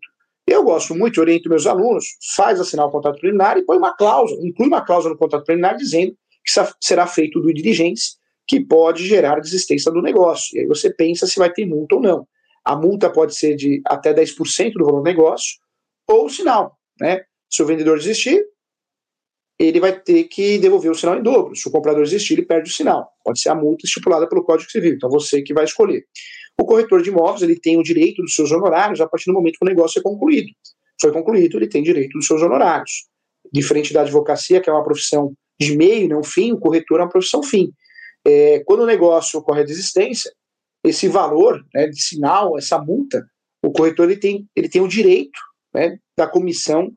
Eu 0.52 0.64
gosto 0.64 0.94
muito, 0.94 1.22
oriento 1.22 1.48
meus 1.48 1.66
alunos, 1.66 2.18
faz 2.36 2.60
assinar 2.60 2.86
o 2.86 2.92
contrato 2.92 3.20
preliminar 3.20 3.58
e 3.58 3.64
põe 3.64 3.78
uma 3.78 3.96
cláusula, 3.96 4.46
inclui 4.46 4.68
uma 4.68 4.82
cláusula 4.82 5.14
no 5.14 5.18
contrato 5.18 5.46
preliminar 5.46 5.78
dizendo 5.78 6.12
que 6.44 6.52
será 6.82 7.08
feito 7.08 7.40
do 7.40 7.54
diligência, 7.54 8.18
que 8.46 8.60
pode 8.60 9.08
gerar 9.08 9.40
desistência 9.40 9.90
do 9.90 10.02
negócio. 10.02 10.58
E 10.58 10.60
aí 10.60 10.68
você 10.68 10.94
pensa 10.94 11.26
se 11.26 11.40
vai 11.40 11.50
ter 11.54 11.66
multa 11.66 11.96
ou 11.96 12.02
não. 12.02 12.28
A 12.66 12.76
multa 12.76 13.10
pode 13.10 13.34
ser 13.34 13.56
de 13.56 13.82
até 13.86 14.14
10% 14.14 14.74
do 14.74 14.84
valor 14.84 15.00
do 15.00 15.06
negócio, 15.06 15.58
ou 16.06 16.28
sinal. 16.28 16.78
Né? 17.00 17.22
Se 17.50 17.64
o 17.64 17.66
vendedor 17.66 17.98
desistir, 17.98 18.44
ele 19.58 19.80
vai 19.80 19.98
ter 19.98 20.26
que 20.26 20.58
devolver 20.58 20.92
o 20.92 20.96
sinal 20.96 21.18
em 21.18 21.24
dobro. 21.24 21.56
Se 21.56 21.66
o 21.66 21.72
comprador 21.72 22.04
desistir, 22.04 22.34
ele 22.34 22.46
perde 22.46 22.70
o 22.70 22.74
sinal. 22.74 23.10
Pode 23.24 23.40
ser 23.40 23.50
a 23.50 23.56
multa 23.56 23.86
estipulada 23.86 24.28
pelo 24.28 24.44
Código 24.44 24.70
Civil. 24.70 24.96
Então 24.96 25.10
você 25.10 25.42
que 25.42 25.54
vai 25.54 25.64
escolher. 25.64 26.04
O 26.62 26.66
corretor 26.66 27.02
de 27.02 27.10
imóveis 27.10 27.42
ele 27.42 27.60
tem 27.60 27.80
o 27.80 27.82
direito 27.82 28.22
dos 28.22 28.36
seus 28.36 28.52
honorários 28.52 29.02
a 29.02 29.08
partir 29.08 29.26
do 29.26 29.34
momento 29.34 29.58
que 29.58 29.66
o 29.66 29.68
negócio 29.68 29.98
é 29.98 30.04
concluído. 30.04 30.52
Foi 31.02 31.12
concluído, 31.12 31.58
ele 31.58 31.68
tem 31.68 31.82
direito 31.82 32.14
dos 32.14 32.28
seus 32.28 32.40
honorários. 32.44 33.08
Diferente 33.52 33.92
da 33.92 34.02
advocacia, 34.02 34.62
que 34.62 34.70
é 34.70 34.74
uma 34.74 34.84
profissão 34.84 35.34
de 35.60 35.76
meio, 35.76 36.08
não 36.08 36.24
fim, 36.24 36.52
o 36.52 36.60
corretor 36.60 37.00
é 37.00 37.04
uma 37.04 37.10
profissão 37.10 37.42
fim. 37.42 37.72
É, 38.24 38.60
quando 38.60 38.82
o 38.82 38.86
negócio 38.86 39.40
ocorre 39.40 39.62
a 39.62 39.66
desistência, 39.66 40.32
esse 40.84 41.08
valor 41.08 41.66
né, 41.74 41.88
de 41.88 42.00
sinal, 42.00 42.56
essa 42.56 42.78
multa, 42.78 43.26
o 43.66 43.72
corretor 43.72 44.06
ele 44.06 44.20
tem, 44.20 44.48
ele 44.56 44.70
tem 44.70 44.84
o 44.84 44.88
direito 44.88 45.40
né, 45.74 45.98
da 46.16 46.28
comissão 46.28 46.94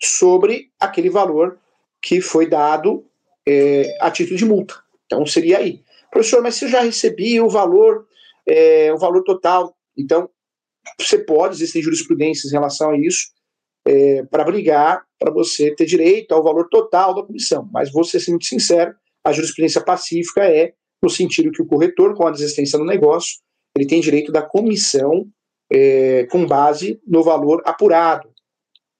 sobre 0.00 0.70
aquele 0.78 1.10
valor 1.10 1.58
que 2.00 2.20
foi 2.20 2.48
dado 2.48 3.04
é, 3.44 3.96
a 4.00 4.12
título 4.12 4.38
de 4.38 4.44
multa. 4.44 4.76
Então 5.06 5.26
seria 5.26 5.58
aí. 5.58 5.82
Professor, 6.08 6.40
mas 6.40 6.54
se 6.54 6.66
eu 6.66 6.68
já 6.68 6.82
recebi 6.82 7.40
o 7.40 7.48
valor, 7.48 8.06
é, 8.48 8.92
o 8.92 8.98
valor 8.98 9.22
total, 9.22 9.76
então 9.96 10.28
você 10.98 11.18
pode, 11.18 11.54
existem 11.54 11.82
jurisprudências 11.82 12.50
em 12.50 12.54
relação 12.54 12.90
a 12.90 12.98
isso, 12.98 13.28
é, 13.86 14.22
para 14.24 14.44
brigar 14.44 15.04
para 15.18 15.32
você 15.32 15.74
ter 15.74 15.84
direito 15.84 16.32
ao 16.32 16.42
valor 16.42 16.68
total 16.68 17.14
da 17.14 17.22
comissão. 17.22 17.68
Mas 17.72 17.90
vou 17.92 18.04
ser 18.04 18.22
muito 18.30 18.46
sincero, 18.46 18.94
a 19.24 19.32
jurisprudência 19.32 19.82
pacífica 19.82 20.44
é 20.44 20.72
no 21.02 21.10
sentido 21.10 21.50
que 21.52 21.62
o 21.62 21.66
corretor, 21.66 22.14
com 22.14 22.26
a 22.26 22.30
desistência 22.30 22.78
do 22.78 22.84
negócio, 22.84 23.38
ele 23.76 23.86
tem 23.86 24.00
direito 24.00 24.32
da 24.32 24.42
comissão 24.42 25.26
é, 25.70 26.24
com 26.26 26.46
base 26.46 27.00
no 27.06 27.22
valor 27.22 27.62
apurado, 27.64 28.30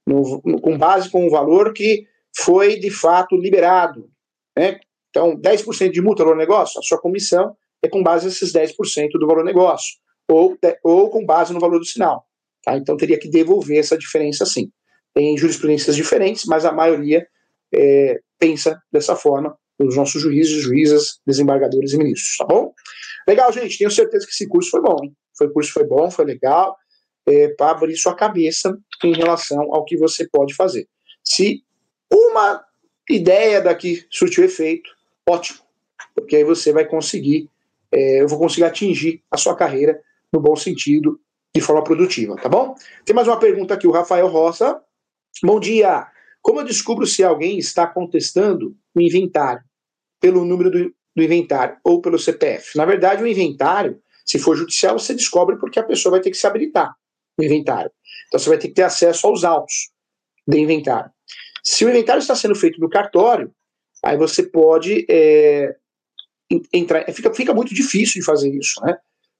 no, 0.06 0.40
no, 0.44 0.60
com 0.60 0.76
base 0.76 1.10
com 1.10 1.26
o 1.26 1.30
valor 1.30 1.72
que 1.72 2.06
foi 2.36 2.78
de 2.78 2.90
fato 2.90 3.36
liberado. 3.36 4.10
Né? 4.56 4.78
Então, 5.10 5.36
10% 5.36 5.90
de 5.90 6.00
multa 6.00 6.24
no 6.24 6.34
negócio, 6.34 6.78
a 6.78 6.82
sua 6.82 7.00
comissão 7.00 7.56
é 7.82 7.88
com 7.88 8.02
base 8.02 8.26
nesses 8.26 8.52
10% 8.52 9.10
do 9.14 9.26
valor 9.26 9.44
negócio, 9.44 9.96
ou, 10.28 10.58
ou 10.82 11.10
com 11.10 11.24
base 11.24 11.52
no 11.52 11.60
valor 11.60 11.78
do 11.78 11.84
sinal. 11.84 12.26
Tá? 12.64 12.76
Então, 12.76 12.96
teria 12.96 13.18
que 13.18 13.28
devolver 13.28 13.78
essa 13.78 13.96
diferença 13.96 14.44
sim. 14.44 14.70
Tem 15.14 15.36
jurisprudências 15.36 15.96
diferentes, 15.96 16.44
mas 16.44 16.64
a 16.64 16.72
maioria 16.72 17.26
é, 17.74 18.20
pensa 18.38 18.80
dessa 18.92 19.16
forma 19.16 19.56
os 19.78 19.96
nossos 19.96 20.20
juízes, 20.20 20.62
juízas, 20.62 21.20
desembargadores 21.26 21.92
e 21.92 21.98
ministros, 21.98 22.36
tá 22.36 22.44
bom? 22.44 22.72
Legal, 23.28 23.52
gente, 23.52 23.78
tenho 23.78 23.90
certeza 23.90 24.26
que 24.26 24.32
esse 24.32 24.48
curso 24.48 24.70
foi 24.70 24.80
bom, 24.80 24.96
hein? 25.02 25.14
Foi 25.36 25.48
curso 25.52 25.72
foi 25.72 25.84
bom, 25.84 26.10
foi 26.10 26.24
legal, 26.24 26.76
é, 27.26 27.48
para 27.48 27.70
abrir 27.70 27.96
sua 27.96 28.14
cabeça 28.14 28.76
em 29.04 29.12
relação 29.12 29.72
ao 29.72 29.84
que 29.84 29.96
você 29.96 30.28
pode 30.28 30.54
fazer. 30.54 30.88
Se 31.22 31.62
uma 32.12 32.64
ideia 33.08 33.60
daqui 33.60 34.04
surtiu 34.10 34.44
efeito, 34.44 34.90
ótimo, 35.28 35.60
porque 36.14 36.36
aí 36.36 36.44
você 36.44 36.72
vai 36.72 36.84
conseguir, 36.84 37.48
é, 37.92 38.22
eu 38.22 38.28
vou 38.28 38.38
conseguir 38.38 38.64
atingir 38.64 39.22
a 39.30 39.36
sua 39.36 39.54
carreira 39.54 40.00
no 40.32 40.40
bom 40.40 40.56
sentido, 40.56 41.20
de 41.54 41.60
forma 41.60 41.82
produtiva, 41.82 42.36
tá 42.36 42.48
bom? 42.48 42.74
Tem 43.04 43.14
mais 43.14 43.26
uma 43.26 43.38
pergunta 43.38 43.74
aqui, 43.74 43.86
o 43.86 43.90
Rafael 43.90 44.28
Roça. 44.28 44.80
Bom 45.42 45.58
dia. 45.58 46.06
Como 46.42 46.60
eu 46.60 46.64
descubro 46.64 47.06
se 47.06 47.24
alguém 47.24 47.58
está 47.58 47.86
contestando 47.86 48.76
o 48.94 49.00
inventário? 49.00 49.62
pelo 50.20 50.44
número 50.44 50.70
do, 50.70 50.94
do 51.16 51.22
inventário 51.22 51.76
ou 51.84 52.00
pelo 52.00 52.18
CPF. 52.18 52.76
Na 52.76 52.84
verdade, 52.84 53.22
o 53.22 53.26
inventário, 53.26 54.00
Se 54.24 54.38
for 54.38 54.54
judicial, 54.54 54.98
você 54.98 55.14
descobre 55.14 55.56
porque 55.56 55.78
a 55.78 55.82
pessoa 55.82 56.12
vai 56.12 56.20
ter 56.20 56.30
que 56.30 56.36
se 56.36 56.46
habilitar 56.46 56.94
no 57.38 57.44
inventário. 57.44 57.90
Então 58.26 58.38
você 58.38 58.50
vai 58.50 58.58
ter 58.58 58.68
que 58.68 58.74
ter 58.74 58.82
acesso 58.82 59.26
aos 59.26 59.42
autos 59.42 59.90
de 60.46 60.58
inventário. 60.58 61.10
Se 61.64 61.84
o 61.84 61.88
inventário 61.88 62.20
está 62.20 62.34
sendo 62.34 62.54
feito 62.54 62.78
no 62.78 62.90
cartório, 62.90 63.50
aí 64.04 64.18
você 64.18 64.42
pode 64.42 65.06
é, 65.08 65.74
entrar. 66.72 67.04
Fica, 67.12 67.32
fica 67.34 67.54
muito 67.54 67.74
difícil 67.74 68.20
de 68.20 68.24
fazer 68.24 68.50
isso, 68.50 68.80
né? 68.82 68.96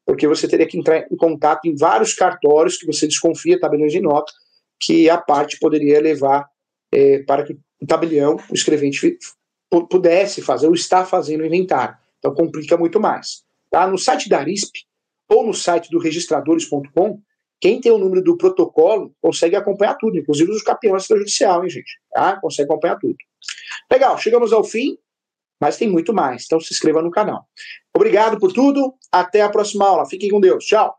Porque 0.07 0.27
você 0.27 0.49
teria 0.49 0.67
que 0.67 0.79
entrar 0.79 1.07
em 1.11 1.17
contato 1.17 1.67
em 1.67 1.77
vários 1.77 2.15
cartórios 2.15 2.77
que 2.77 2.87
você 2.87 3.07
desconfia, 3.07 3.61
tabeliões 3.61 3.93
de 3.93 4.01
nota, 4.01 4.33
que 4.81 5.11
a 5.11 5.19
parte 5.19 5.59
poderia 5.59 6.01
levar 6.01 6.49
é, 6.93 7.19
para 7.21 7.45
que 7.45 7.59
o 7.81 7.87
tabelião, 7.87 8.37
o 8.51 8.55
escrevente, 8.55 9.19
pudesse 9.91 10.41
fazer 10.41 10.67
ou 10.67 10.75
está 10.75 11.05
fazendo 11.05 11.43
o 11.43 11.47
inventário. 11.47 11.97
Então 12.19 12.35
complica 12.35 12.77
muito 12.77 12.99
mais. 12.99 13.43
Tá? 13.71 13.87
No 13.87 13.99
site 13.99 14.29
da 14.29 14.39
ARISP 14.39 14.85
ou 15.29 15.47
no 15.47 15.53
site 15.53 15.91
do 15.91 15.99
registradores.com, 15.99 17.21
quem 17.61 17.81
tem 17.81 17.93
o 17.93 17.99
número 17.99 18.23
do 18.23 18.37
protocolo 18.37 19.15
consegue 19.21 19.57
acompanhar 19.57 19.95
tudo, 19.95 20.17
inclusive 20.17 20.51
os 20.51 20.63
campeões 20.63 21.07
judicial, 21.07 21.65
hein, 21.65 21.71
gente? 21.71 22.01
Tá? 22.13 22.41
Consegue 22.41 22.71
acompanhar 22.71 22.97
tudo. 22.97 23.17
Legal, 23.91 24.17
chegamos 24.19 24.53
ao 24.53 24.65
fim, 24.65 24.97
mas 25.61 25.77
tem 25.77 25.89
muito 25.89 26.13
mais. 26.13 26.45
Então 26.45 26.61
se 26.61 26.73
inscreva 26.73 27.03
no 27.03 27.11
canal. 27.11 27.45
Obrigado 27.95 28.39
por 28.39 28.53
tudo. 28.53 28.95
Até 29.11 29.43
a 29.43 29.49
próxima 29.49 29.87
aula. 29.87 30.07
Fiquem 30.09 30.31
com 30.31 30.41
Deus. 30.41 30.65
Tchau. 30.65 30.95